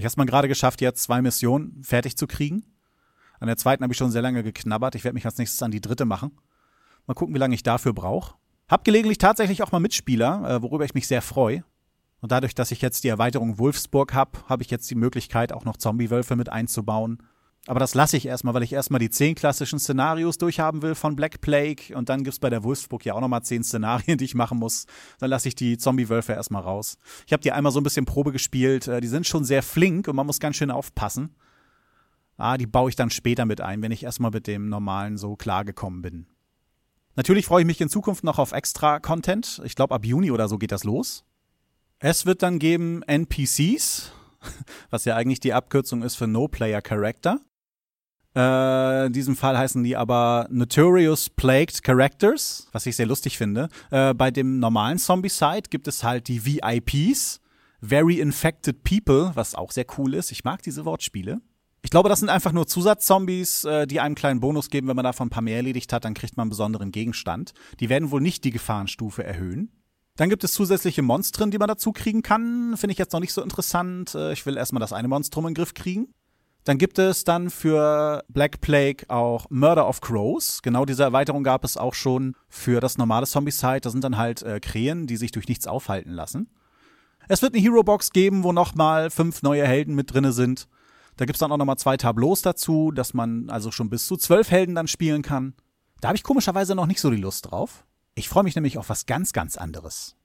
Ich 0.00 0.04
habe 0.04 0.08
es 0.08 0.16
mal 0.16 0.26
gerade 0.26 0.48
geschafft, 0.48 0.80
jetzt 0.80 1.02
zwei 1.02 1.22
Missionen 1.22 1.82
fertig 1.82 2.16
zu 2.16 2.26
kriegen. 2.26 2.64
An 3.40 3.46
der 3.46 3.56
zweiten 3.56 3.82
habe 3.82 3.92
ich 3.92 3.98
schon 3.98 4.10
sehr 4.10 4.22
lange 4.22 4.42
geknabbert. 4.42 4.94
Ich 4.94 5.04
werde 5.04 5.14
mich 5.14 5.24
als 5.24 5.38
nächstes 5.38 5.62
an 5.62 5.70
die 5.70 5.80
dritte 5.80 6.04
machen. 6.04 6.32
Mal 7.06 7.14
gucken, 7.14 7.34
wie 7.34 7.38
lange 7.38 7.54
ich 7.54 7.62
dafür 7.62 7.92
brauche. 7.92 8.34
Hab 8.68 8.84
gelegentlich 8.84 9.18
tatsächlich 9.18 9.62
auch 9.62 9.72
mal 9.72 9.80
Mitspieler, 9.80 10.56
äh, 10.56 10.62
worüber 10.62 10.84
ich 10.84 10.94
mich 10.94 11.06
sehr 11.06 11.22
freue. 11.22 11.64
Und 12.20 12.32
dadurch, 12.32 12.54
dass 12.54 12.70
ich 12.70 12.82
jetzt 12.82 13.04
die 13.04 13.08
Erweiterung 13.08 13.58
Wolfsburg 13.58 14.12
habe, 14.14 14.38
habe 14.48 14.62
ich 14.62 14.70
jetzt 14.70 14.90
die 14.90 14.94
Möglichkeit, 14.94 15.52
auch 15.52 15.64
noch 15.64 15.76
Zombie-Wölfe 15.76 16.34
mit 16.34 16.48
einzubauen. 16.48 17.22
Aber 17.68 17.80
das 17.80 17.94
lasse 17.94 18.16
ich 18.16 18.26
erstmal, 18.26 18.54
weil 18.54 18.62
ich 18.62 18.72
erstmal 18.72 19.00
die 19.00 19.10
zehn 19.10 19.34
klassischen 19.34 19.80
Szenarios 19.80 20.38
durchhaben 20.38 20.82
will 20.82 20.94
von 20.94 21.16
Black 21.16 21.40
Plague. 21.40 21.96
Und 21.96 22.08
dann 22.08 22.22
gibt's 22.22 22.38
bei 22.38 22.48
der 22.48 22.62
Wolfsburg 22.62 23.04
ja 23.04 23.14
auch 23.14 23.20
nochmal 23.20 23.42
zehn 23.42 23.64
Szenarien, 23.64 24.18
die 24.18 24.24
ich 24.24 24.36
machen 24.36 24.58
muss. 24.58 24.86
Dann 25.18 25.30
lasse 25.30 25.48
ich 25.48 25.56
die 25.56 25.76
Zombie-Wölfe 25.76 26.32
erstmal 26.32 26.62
raus. 26.62 26.96
Ich 27.26 27.32
habe 27.32 27.42
die 27.42 27.50
einmal 27.50 27.72
so 27.72 27.80
ein 27.80 27.84
bisschen 27.84 28.06
Probe 28.06 28.30
gespielt. 28.30 28.86
Äh, 28.86 29.00
die 29.00 29.08
sind 29.08 29.26
schon 29.26 29.44
sehr 29.44 29.64
flink 29.64 30.06
und 30.06 30.14
man 30.14 30.26
muss 30.26 30.38
ganz 30.38 30.56
schön 30.56 30.70
aufpassen. 30.70 31.34
Ah, 32.36 32.56
die 32.56 32.66
baue 32.66 32.90
ich 32.90 32.96
dann 32.96 33.10
später 33.10 33.46
mit 33.46 33.60
ein, 33.60 33.82
wenn 33.82 33.92
ich 33.92 34.04
erstmal 34.04 34.30
mit 34.30 34.46
dem 34.46 34.68
normalen 34.68 35.16
so 35.16 35.36
klargekommen 35.36 36.02
bin. 36.02 36.26
Natürlich 37.16 37.46
freue 37.46 37.62
ich 37.62 37.66
mich 37.66 37.80
in 37.80 37.88
Zukunft 37.88 38.24
noch 38.24 38.38
auf 38.38 38.52
extra 38.52 39.00
Content. 39.00 39.62
Ich 39.64 39.74
glaube, 39.74 39.94
ab 39.94 40.04
Juni 40.04 40.30
oder 40.30 40.48
so 40.48 40.58
geht 40.58 40.70
das 40.70 40.84
los. 40.84 41.24
Es 41.98 42.26
wird 42.26 42.42
dann 42.42 42.58
geben 42.58 43.02
NPCs, 43.02 44.12
was 44.90 45.06
ja 45.06 45.16
eigentlich 45.16 45.40
die 45.40 45.54
Abkürzung 45.54 46.02
ist 46.02 46.14
für 46.14 46.26
No 46.26 46.46
Player 46.46 46.82
Character. 46.82 47.40
Äh, 48.36 49.06
in 49.06 49.12
diesem 49.14 49.34
Fall 49.34 49.56
heißen 49.56 49.82
die 49.82 49.96
aber 49.96 50.46
Notorious 50.50 51.30
Plagued 51.30 51.82
Characters, 51.82 52.68
was 52.72 52.84
ich 52.84 52.94
sehr 52.94 53.06
lustig 53.06 53.38
finde. 53.38 53.70
Äh, 53.90 54.12
bei 54.12 54.30
dem 54.30 54.58
normalen 54.58 54.98
Zombie-Site 54.98 55.70
gibt 55.70 55.88
es 55.88 56.04
halt 56.04 56.28
die 56.28 56.44
VIPs, 56.44 57.40
Very 57.80 58.20
Infected 58.20 58.84
People, 58.84 59.30
was 59.34 59.54
auch 59.54 59.70
sehr 59.70 59.86
cool 59.96 60.12
ist. 60.14 60.32
Ich 60.32 60.44
mag 60.44 60.62
diese 60.62 60.84
Wortspiele. 60.84 61.40
Ich 61.82 61.90
glaube, 61.90 62.08
das 62.08 62.20
sind 62.20 62.28
einfach 62.28 62.52
nur 62.52 62.66
Zusatzzombies, 62.66 63.64
äh, 63.64 63.86
die 63.86 64.00
einem 64.00 64.14
kleinen 64.14 64.40
Bonus 64.40 64.68
geben. 64.68 64.88
Wenn 64.88 64.96
man 64.96 65.04
davon 65.04 65.28
ein 65.28 65.30
paar 65.30 65.42
mehr 65.42 65.56
erledigt 65.56 65.92
hat, 65.94 66.04
dann 66.04 66.14
kriegt 66.14 66.36
man 66.36 66.44
einen 66.44 66.50
besonderen 66.50 66.92
Gegenstand. 66.92 67.52
Die 67.80 67.88
werden 67.88 68.10
wohl 68.10 68.20
nicht 68.20 68.44
die 68.44 68.50
Gefahrenstufe 68.50 69.24
erhöhen. 69.24 69.70
Dann 70.16 70.28
gibt 70.28 70.44
es 70.44 70.52
zusätzliche 70.52 71.02
Monstren, 71.02 71.50
die 71.50 71.58
man 71.58 71.68
dazu 71.68 71.92
kriegen 71.92 72.22
kann. 72.22 72.76
Finde 72.76 72.92
ich 72.92 72.98
jetzt 72.98 73.12
noch 73.12 73.20
nicht 73.20 73.32
so 73.32 73.42
interessant. 73.42 74.14
Äh, 74.14 74.32
ich 74.32 74.44
will 74.44 74.58
erstmal 74.58 74.80
das 74.80 74.92
eine 74.92 75.08
Monstrum 75.08 75.46
in 75.46 75.54
den 75.54 75.54
Griff 75.54 75.72
kriegen. 75.72 76.08
Dann 76.66 76.78
gibt 76.78 76.98
es 76.98 77.22
dann 77.22 77.48
für 77.48 78.24
Black 78.28 78.60
Plague 78.60 79.08
auch 79.08 79.46
Murder 79.50 79.88
of 79.88 80.00
Crows. 80.00 80.62
Genau 80.62 80.84
diese 80.84 81.04
Erweiterung 81.04 81.44
gab 81.44 81.62
es 81.62 81.76
auch 81.76 81.94
schon 81.94 82.34
für 82.48 82.80
das 82.80 82.98
normale 82.98 83.24
Zombie-Site. 83.24 83.82
Das 83.82 83.92
sind 83.92 84.02
dann 84.02 84.16
halt 84.16 84.42
äh, 84.42 84.58
Krähen, 84.58 85.06
die 85.06 85.16
sich 85.16 85.30
durch 85.30 85.46
nichts 85.46 85.68
aufhalten 85.68 86.10
lassen. 86.10 86.50
Es 87.28 87.40
wird 87.40 87.54
eine 87.54 87.62
Hero-Box 87.62 88.10
geben, 88.10 88.42
wo 88.42 88.50
nochmal 88.50 89.10
fünf 89.10 89.44
neue 89.44 89.64
Helden 89.64 89.94
mit 89.94 90.12
drinne 90.12 90.32
sind. 90.32 90.66
Da 91.16 91.24
gibt's 91.24 91.38
dann 91.38 91.52
auch 91.52 91.56
nochmal 91.56 91.78
zwei 91.78 91.96
Tableaus 91.96 92.42
dazu, 92.42 92.90
dass 92.90 93.14
man 93.14 93.48
also 93.48 93.70
schon 93.70 93.88
bis 93.88 94.08
zu 94.08 94.16
zwölf 94.16 94.50
Helden 94.50 94.74
dann 94.74 94.88
spielen 94.88 95.22
kann. 95.22 95.54
Da 96.00 96.08
habe 96.08 96.16
ich 96.16 96.24
komischerweise 96.24 96.74
noch 96.74 96.86
nicht 96.86 97.00
so 97.00 97.10
die 97.10 97.16
Lust 97.16 97.48
drauf. 97.48 97.84
Ich 98.16 98.28
freue 98.28 98.42
mich 98.42 98.56
nämlich 98.56 98.76
auf 98.76 98.88
was 98.88 99.06
ganz, 99.06 99.32
ganz 99.32 99.56
anderes. 99.56 100.16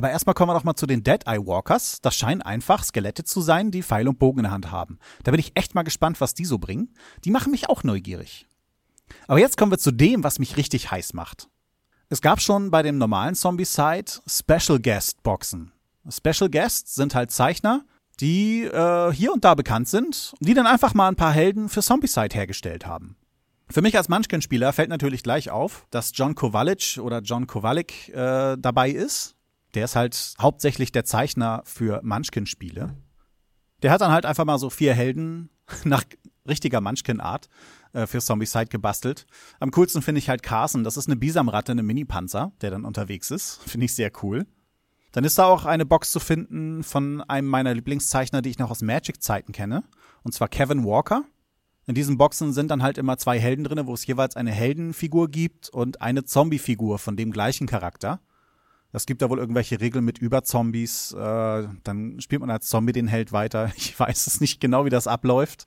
Aber 0.00 0.10
erstmal 0.10 0.32
kommen 0.32 0.48
wir 0.48 0.54
doch 0.54 0.64
mal 0.64 0.76
zu 0.76 0.86
den 0.86 1.04
Dead 1.04 1.26
Eye 1.26 1.46
Walkers. 1.46 2.00
Das 2.00 2.16
scheinen 2.16 2.40
einfach 2.40 2.84
Skelette 2.84 3.22
zu 3.22 3.42
sein, 3.42 3.70
die 3.70 3.82
Pfeil 3.82 4.08
und 4.08 4.18
Bogen 4.18 4.38
in 4.38 4.44
der 4.44 4.52
Hand 4.52 4.70
haben. 4.70 4.98
Da 5.24 5.30
bin 5.30 5.38
ich 5.38 5.52
echt 5.56 5.74
mal 5.74 5.82
gespannt, 5.82 6.22
was 6.22 6.32
die 6.32 6.46
so 6.46 6.56
bringen. 6.56 6.94
Die 7.26 7.30
machen 7.30 7.50
mich 7.50 7.68
auch 7.68 7.84
neugierig. 7.84 8.46
Aber 9.28 9.38
jetzt 9.38 9.58
kommen 9.58 9.70
wir 9.70 9.78
zu 9.78 9.90
dem, 9.90 10.24
was 10.24 10.38
mich 10.38 10.56
richtig 10.56 10.90
heiß 10.90 11.12
macht. 11.12 11.48
Es 12.08 12.22
gab 12.22 12.40
schon 12.40 12.70
bei 12.70 12.80
dem 12.80 12.96
normalen 12.96 13.34
Zombie-Site 13.34 14.22
Special 14.26 14.80
Guest 14.80 15.22
Boxen. 15.22 15.70
Special 16.08 16.48
Guests 16.48 16.94
sind 16.94 17.14
halt 17.14 17.30
Zeichner, 17.30 17.84
die 18.20 18.62
äh, 18.62 19.12
hier 19.12 19.34
und 19.34 19.44
da 19.44 19.54
bekannt 19.54 19.88
sind, 19.88 20.32
die 20.40 20.54
dann 20.54 20.66
einfach 20.66 20.94
mal 20.94 21.08
ein 21.08 21.16
paar 21.16 21.32
Helden 21.32 21.68
für 21.68 21.82
Zombicide 21.82 22.34
hergestellt 22.34 22.86
haben. 22.86 23.16
Für 23.68 23.82
mich 23.82 23.98
als 23.98 24.08
Munchkin-Spieler 24.08 24.72
fällt 24.72 24.88
natürlich 24.88 25.22
gleich 25.22 25.50
auf, 25.50 25.84
dass 25.90 26.12
John 26.14 26.34
Kowalic 26.34 26.98
oder 27.02 27.20
John 27.20 27.46
Kowalik 27.46 28.08
äh, 28.08 28.56
dabei 28.58 28.88
ist. 28.88 29.36
Der 29.74 29.84
ist 29.84 29.96
halt 29.96 30.34
hauptsächlich 30.40 30.92
der 30.92 31.04
Zeichner 31.04 31.62
für 31.64 32.00
Munchkin-Spiele. 32.02 32.96
Der 33.82 33.90
hat 33.90 34.00
dann 34.00 34.12
halt 34.12 34.26
einfach 34.26 34.44
mal 34.44 34.58
so 34.58 34.70
vier 34.70 34.94
Helden 34.94 35.50
nach 35.84 36.04
richtiger 36.48 36.80
Munchkin-Art 36.80 37.48
äh, 37.92 38.06
für 38.06 38.20
Zombicide 38.20 38.66
gebastelt. 38.66 39.26
Am 39.58 39.70
coolsten 39.70 40.02
finde 40.02 40.18
ich 40.18 40.28
halt 40.28 40.42
Carson. 40.42 40.84
Das 40.84 40.96
ist 40.96 41.08
eine 41.08 41.16
Bisamratte, 41.16 41.72
eine 41.72 41.82
Mini-Panzer, 41.82 42.52
der 42.60 42.70
dann 42.70 42.84
unterwegs 42.84 43.30
ist. 43.30 43.60
Finde 43.66 43.86
ich 43.86 43.94
sehr 43.94 44.10
cool. 44.22 44.46
Dann 45.12 45.24
ist 45.24 45.38
da 45.38 45.46
auch 45.46 45.64
eine 45.64 45.86
Box 45.86 46.12
zu 46.12 46.20
finden 46.20 46.84
von 46.84 47.20
einem 47.22 47.48
meiner 47.48 47.74
Lieblingszeichner, 47.74 48.42
die 48.42 48.50
ich 48.50 48.58
noch 48.58 48.70
aus 48.70 48.80
Magic-Zeiten 48.80 49.52
kenne. 49.52 49.82
Und 50.22 50.32
zwar 50.32 50.48
Kevin 50.48 50.84
Walker. 50.84 51.24
In 51.86 51.94
diesen 51.94 52.16
Boxen 52.16 52.52
sind 52.52 52.70
dann 52.70 52.82
halt 52.82 52.98
immer 52.98 53.16
zwei 53.18 53.40
Helden 53.40 53.64
drin, 53.64 53.86
wo 53.86 53.94
es 53.94 54.06
jeweils 54.06 54.36
eine 54.36 54.52
Heldenfigur 54.52 55.28
gibt 55.28 55.68
und 55.70 56.00
eine 56.00 56.24
Zombie-Figur 56.24 57.00
von 57.00 57.16
dem 57.16 57.32
gleichen 57.32 57.66
Charakter. 57.66 58.20
Es 58.92 59.06
gibt 59.06 59.22
da 59.22 59.30
wohl 59.30 59.38
irgendwelche 59.38 59.80
Regeln 59.80 60.04
mit 60.04 60.18
Überzombies. 60.18 61.12
Äh, 61.12 61.68
dann 61.84 62.20
spielt 62.20 62.40
man 62.40 62.50
als 62.50 62.68
Zombie 62.68 62.92
den 62.92 63.08
Held 63.08 63.32
weiter. 63.32 63.70
Ich 63.76 63.98
weiß 63.98 64.26
es 64.26 64.40
nicht 64.40 64.60
genau, 64.60 64.84
wie 64.84 64.90
das 64.90 65.06
abläuft. 65.06 65.66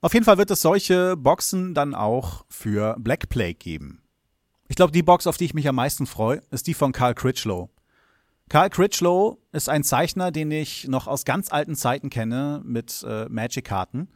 Auf 0.00 0.14
jeden 0.14 0.24
Fall 0.24 0.38
wird 0.38 0.50
es 0.50 0.62
solche 0.62 1.16
Boxen 1.16 1.74
dann 1.74 1.94
auch 1.94 2.44
für 2.48 2.96
Black 2.98 3.28
Plague 3.28 3.54
geben. 3.54 4.02
Ich 4.68 4.76
glaube, 4.76 4.92
die 4.92 5.02
Box, 5.02 5.26
auf 5.26 5.36
die 5.36 5.44
ich 5.44 5.54
mich 5.54 5.68
am 5.68 5.76
meisten 5.76 6.06
freue, 6.06 6.42
ist 6.50 6.66
die 6.66 6.74
von 6.74 6.92
Carl 6.92 7.14
Critchlow. 7.14 7.70
Carl 8.48 8.70
Critchlow 8.70 9.38
ist 9.52 9.68
ein 9.68 9.82
Zeichner, 9.82 10.30
den 10.30 10.50
ich 10.50 10.86
noch 10.86 11.06
aus 11.06 11.24
ganz 11.24 11.50
alten 11.50 11.74
Zeiten 11.74 12.10
kenne 12.10 12.62
mit 12.64 13.04
äh, 13.08 13.26
Magic-Karten. 13.28 14.08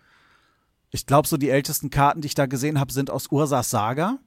Ich 0.91 1.07
glaube, 1.07 1.27
so 1.27 1.37
die 1.37 1.51
ältesten 1.51 1.91
Karten, 1.91 2.21
die 2.21 2.27
ich 2.27 2.35
da 2.35 2.47
gesehen 2.47 2.79
habe, 2.79 2.93
sind 2.93 3.11
aus 3.11 3.29
Ursas 3.31 3.71
Saga. 3.71 4.19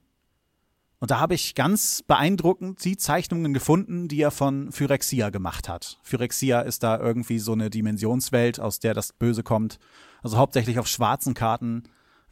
Und 1.04 1.10
da 1.10 1.20
habe 1.20 1.34
ich 1.34 1.54
ganz 1.54 2.02
beeindruckend 2.06 2.82
die 2.82 2.96
Zeichnungen 2.96 3.52
gefunden, 3.52 4.08
die 4.08 4.22
er 4.22 4.30
von 4.30 4.72
Phyrexia 4.72 5.28
gemacht 5.28 5.68
hat. 5.68 5.98
Phyrexia 6.02 6.62
ist 6.62 6.82
da 6.82 6.98
irgendwie 6.98 7.40
so 7.40 7.52
eine 7.52 7.68
Dimensionswelt, 7.68 8.58
aus 8.58 8.78
der 8.78 8.94
das 8.94 9.12
Böse 9.12 9.42
kommt. 9.42 9.78
Also 10.22 10.38
hauptsächlich 10.38 10.78
auf 10.78 10.86
schwarzen 10.86 11.34
Karten 11.34 11.82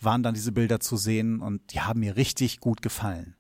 waren 0.01 0.23
dann 0.23 0.33
diese 0.33 0.53
Bilder 0.53 0.81
zu 0.81 0.97
sehen 0.97 1.43
und 1.43 1.75
die 1.75 1.83
haben 1.83 2.01
mir 2.01 2.17
richtig 2.17 2.61
gut 2.61 2.81
gefallen. 2.81 3.37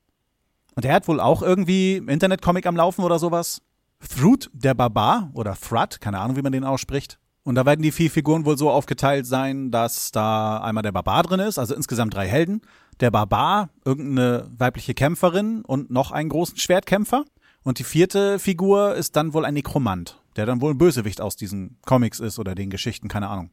Und 0.74 0.84
er 0.84 0.92
hat 0.92 1.08
wohl 1.08 1.18
auch 1.18 1.40
irgendwie 1.40 1.96
Internetcomic 1.96 2.66
am 2.66 2.76
Laufen 2.76 3.02
oder 3.02 3.18
sowas. 3.18 3.62
Thrud, 4.06 4.50
der 4.52 4.74
Barbar, 4.74 5.30
oder 5.32 5.56
Thrud, 5.56 6.02
keine 6.02 6.18
Ahnung, 6.18 6.36
wie 6.36 6.42
man 6.42 6.52
den 6.52 6.64
ausspricht. 6.64 7.18
Und 7.42 7.54
da 7.54 7.64
werden 7.64 7.80
die 7.80 7.90
vier 7.90 8.10
Figuren 8.10 8.44
wohl 8.44 8.58
so 8.58 8.70
aufgeteilt 8.70 9.26
sein, 9.26 9.70
dass 9.70 10.12
da 10.12 10.58
einmal 10.58 10.82
der 10.82 10.92
Barbar 10.92 11.22
drin 11.22 11.40
ist, 11.40 11.58
also 11.58 11.74
insgesamt 11.74 12.12
drei 12.12 12.28
Helden. 12.28 12.60
Der 13.00 13.10
Barbar, 13.10 13.70
irgendeine 13.84 14.48
weibliche 14.56 14.94
Kämpferin 14.94 15.62
und 15.62 15.90
noch 15.90 16.10
einen 16.10 16.28
großen 16.28 16.58
Schwertkämpfer. 16.58 17.24
Und 17.62 17.78
die 17.78 17.84
vierte 17.84 18.38
Figur 18.38 18.94
ist 18.94 19.16
dann 19.16 19.34
wohl 19.34 19.44
ein 19.44 19.54
Nekromant, 19.54 20.20
der 20.36 20.46
dann 20.46 20.60
wohl 20.60 20.72
ein 20.72 20.78
Bösewicht 20.78 21.20
aus 21.20 21.36
diesen 21.36 21.78
Comics 21.84 22.20
ist 22.20 22.38
oder 22.38 22.54
den 22.54 22.70
Geschichten, 22.70 23.08
keine 23.08 23.28
Ahnung. 23.28 23.50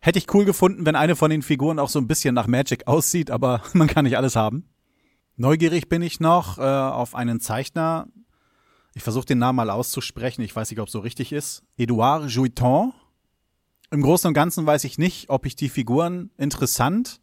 Hätte 0.00 0.18
ich 0.18 0.32
cool 0.32 0.44
gefunden, 0.44 0.86
wenn 0.86 0.96
eine 0.96 1.14
von 1.14 1.30
den 1.30 1.42
Figuren 1.42 1.78
auch 1.78 1.90
so 1.90 1.98
ein 1.98 2.08
bisschen 2.08 2.34
nach 2.34 2.46
Magic 2.46 2.86
aussieht, 2.86 3.30
aber 3.30 3.62
man 3.74 3.88
kann 3.88 4.04
nicht 4.04 4.16
alles 4.16 4.36
haben. 4.36 4.64
Neugierig 5.36 5.88
bin 5.88 6.02
ich 6.02 6.20
noch 6.20 6.58
äh, 6.58 6.62
auf 6.62 7.14
einen 7.14 7.40
Zeichner. 7.40 8.06
Ich 8.94 9.02
versuche 9.02 9.26
den 9.26 9.38
Namen 9.38 9.56
mal 9.56 9.70
auszusprechen. 9.70 10.42
Ich 10.42 10.54
weiß 10.54 10.70
nicht, 10.70 10.80
ob 10.80 10.88
es 10.88 10.92
so 10.92 11.00
richtig 11.00 11.32
ist. 11.32 11.62
Edouard 11.76 12.30
Jouiton 12.30 12.92
im 13.92 14.02
Großen 14.02 14.28
und 14.28 14.34
Ganzen 14.34 14.66
weiß 14.66 14.84
ich 14.84 14.98
nicht, 14.98 15.30
ob 15.30 15.46
ich 15.46 15.56
die 15.56 15.68
Figuren 15.68 16.30
interessant, 16.36 17.20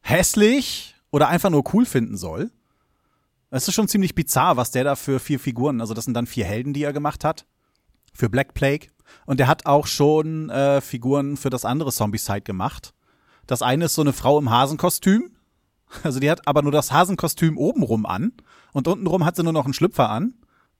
hässlich 0.00 0.96
oder 1.10 1.28
einfach 1.28 1.50
nur 1.50 1.64
cool 1.74 1.84
finden 1.84 2.16
soll. 2.16 2.50
Es 3.50 3.66
ist 3.66 3.74
schon 3.74 3.88
ziemlich 3.88 4.14
bizarr, 4.14 4.56
was 4.56 4.70
der 4.70 4.84
da 4.84 4.94
für 4.94 5.18
vier 5.18 5.40
Figuren, 5.40 5.80
also 5.80 5.92
das 5.92 6.04
sind 6.04 6.14
dann 6.14 6.26
vier 6.26 6.44
Helden, 6.44 6.72
die 6.72 6.84
er 6.84 6.92
gemacht 6.92 7.24
hat. 7.24 7.46
Für 8.12 8.28
Black 8.28 8.54
Plague. 8.54 8.88
Und 9.26 9.40
er 9.40 9.48
hat 9.48 9.66
auch 9.66 9.86
schon 9.86 10.50
äh, 10.50 10.80
Figuren 10.80 11.36
für 11.36 11.50
das 11.50 11.64
andere 11.64 11.90
Zombie-Side 11.90 12.42
gemacht. 12.42 12.94
Das 13.46 13.62
eine 13.62 13.86
ist 13.86 13.94
so 13.94 14.02
eine 14.02 14.12
Frau 14.12 14.38
im 14.38 14.50
Hasenkostüm. 14.50 15.30
Also 16.04 16.20
die 16.20 16.30
hat 16.30 16.46
aber 16.46 16.62
nur 16.62 16.70
das 16.70 16.92
Hasenkostüm 16.92 17.58
obenrum 17.58 18.06
an. 18.06 18.32
Und 18.72 18.86
untenrum 18.86 19.24
hat 19.24 19.34
sie 19.34 19.42
nur 19.42 19.52
noch 19.52 19.64
einen 19.64 19.74
Schlüpfer 19.74 20.08
an. 20.08 20.34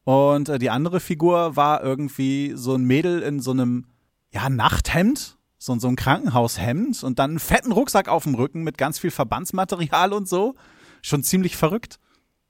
Und 0.05 0.49
äh, 0.49 0.61
die 0.61 0.71
andere 0.71 1.01
Figur 1.01 1.57
war 1.57 1.83
irgendwie 1.83 2.53
so 2.55 2.77
ein 2.77 2.85
Mädel 2.85 3.21
in 3.23 3.41
so 3.41 3.51
einem 3.51 3.87
ja, 4.31 4.49
Nachthemd, 4.49 5.37
so, 5.61 5.79
so 5.79 5.89
ein 5.89 5.97
Krankenhaushemd 5.97 7.05
und 7.05 7.19
dann 7.19 7.33
einen 7.33 7.39
fetten 7.39 7.71
Rucksack 7.71 8.09
auf 8.09 8.25
dem 8.25 8.35
Rücken 8.35 8.63
mit 8.63 8.79
ganz 8.79 8.99
viel 8.99 9.11
Verbandsmaterial 9.11 10.15
und 10.15 10.27
so. 10.27 10.55
Schon 11.03 11.23
ziemlich 11.23 11.57
verrückt. 11.57 11.99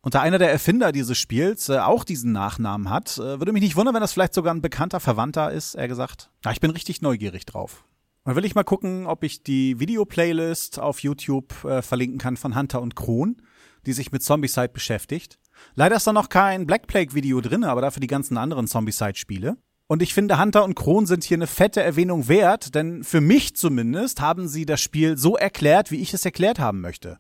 Und 0.01 0.15
da 0.15 0.23
einer 0.23 0.39
der 0.39 0.51
Erfinder 0.51 0.93
dieses 0.93 1.19
Spiels 1.19 1.69
äh, 1.69 1.79
auch 1.79 2.05
diesen 2.05 2.33
Nachnamen 2.33 2.89
hat, 2.89 3.19
äh, 3.19 3.39
würde 3.39 3.53
mich 3.53 3.63
nicht 3.63 3.77
wundern, 3.77 3.95
wenn 3.95 4.01
das 4.01 4.13
vielleicht 4.13 4.33
sogar 4.33 4.55
ein 4.55 4.63
bekannter 4.63 5.01
Verwandter 5.01 5.51
ist, 5.51 5.75
er 5.75 5.89
gesagt. 5.89 6.31
Ja, 6.45 6.53
ich 6.53 6.61
bin 6.61 6.71
richtig 6.71 7.03
neugierig 7.03 7.45
drauf. 7.45 7.85
Dann 8.25 8.37
will 8.37 8.45
ich 8.45 8.55
mal 8.55 8.65
gucken, 8.65 9.07
ob 9.07 9.25
ich 9.25 9.43
die 9.43 9.81
Videoplaylist 9.81 10.79
auf 10.79 11.01
YouTube 11.01 11.65
äh, 11.65 11.83
verlinken 11.83 12.19
kann 12.19 12.37
von 12.37 12.57
Hunter 12.57 12.81
und 12.81 12.95
Kron, 12.95 13.43
die 13.87 13.93
sich 13.93 14.13
mit 14.13 14.23
Zombicide 14.23 14.69
beschäftigt. 14.69 15.39
Leider 15.75 15.97
ist 15.97 16.07
da 16.07 16.13
noch 16.13 16.29
kein 16.29 16.67
Black 16.67 16.87
Plague 16.87 17.13
Video 17.15 17.41
drin, 17.41 17.65
aber 17.65 17.81
dafür 17.81 18.01
die 18.01 18.07
ganzen 18.07 18.39
anderen 18.39 18.69
Zombicide 18.69 19.17
Spiele. 19.17 19.57
Und 19.91 20.03
ich 20.03 20.15
finde, 20.15 20.41
Hunter 20.41 20.63
und 20.63 20.77
Kron 20.77 21.05
sind 21.07 21.25
hier 21.25 21.37
eine 21.37 21.49
fette 21.49 21.83
Erwähnung 21.83 22.29
wert, 22.29 22.77
denn 22.77 23.03
für 23.03 23.21
mich 23.21 23.57
zumindest 23.57 24.21
haben 24.21 24.47
sie 24.47 24.65
das 24.65 24.81
Spiel 24.81 25.19
so 25.19 25.37
erklärt, 25.37 25.91
wie 25.91 25.97
ich 25.97 26.15
es 26.15 26.25
erklärt 26.25 26.61
haben 26.61 26.81
möchte. 26.81 27.19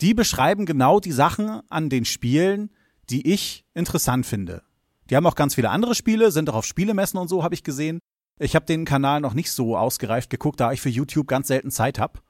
Die 0.00 0.14
beschreiben 0.14 0.64
genau 0.64 1.00
die 1.00 1.12
Sachen 1.12 1.60
an 1.68 1.90
den 1.90 2.06
Spielen, 2.06 2.70
die 3.10 3.30
ich 3.30 3.66
interessant 3.74 4.24
finde. 4.24 4.62
Die 5.10 5.16
haben 5.16 5.26
auch 5.26 5.34
ganz 5.34 5.54
viele 5.54 5.68
andere 5.68 5.94
Spiele, 5.94 6.30
sind 6.30 6.48
auch 6.48 6.54
auf 6.54 6.64
Spielemessen 6.64 7.20
und 7.20 7.28
so, 7.28 7.44
habe 7.44 7.54
ich 7.54 7.62
gesehen. 7.62 7.98
Ich 8.38 8.56
habe 8.56 8.64
den 8.64 8.86
Kanal 8.86 9.20
noch 9.20 9.34
nicht 9.34 9.52
so 9.52 9.76
ausgereift 9.76 10.30
geguckt, 10.30 10.60
da 10.60 10.72
ich 10.72 10.80
für 10.80 10.88
YouTube 10.88 11.28
ganz 11.28 11.48
selten 11.48 11.70
Zeit 11.70 11.98
habe. 11.98 12.20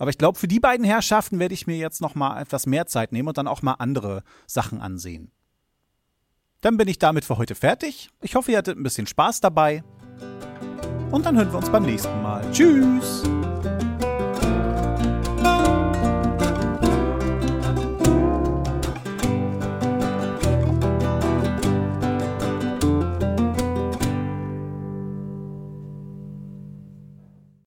Aber 0.00 0.10
ich 0.10 0.18
glaube, 0.18 0.40
für 0.40 0.48
die 0.48 0.58
beiden 0.58 0.84
Herrschaften 0.84 1.38
werde 1.38 1.54
ich 1.54 1.68
mir 1.68 1.76
jetzt 1.76 2.00
noch 2.00 2.16
mal 2.16 2.42
etwas 2.42 2.66
mehr 2.66 2.86
Zeit 2.86 3.12
nehmen 3.12 3.28
und 3.28 3.38
dann 3.38 3.46
auch 3.46 3.62
mal 3.62 3.74
andere 3.74 4.24
Sachen 4.48 4.80
ansehen. 4.80 5.30
Dann 6.60 6.76
bin 6.76 6.88
ich 6.88 6.98
damit 6.98 7.24
für 7.24 7.38
heute 7.38 7.54
fertig. 7.54 8.10
Ich 8.20 8.34
hoffe, 8.34 8.52
ihr 8.52 8.58
hattet 8.58 8.76
ein 8.76 8.82
bisschen 8.82 9.06
Spaß 9.06 9.40
dabei. 9.40 9.84
Und 11.10 11.24
dann 11.24 11.36
hören 11.36 11.52
wir 11.52 11.58
uns 11.58 11.70
beim 11.70 11.84
nächsten 11.84 12.22
Mal. 12.22 12.44
Tschüss! 12.52 13.22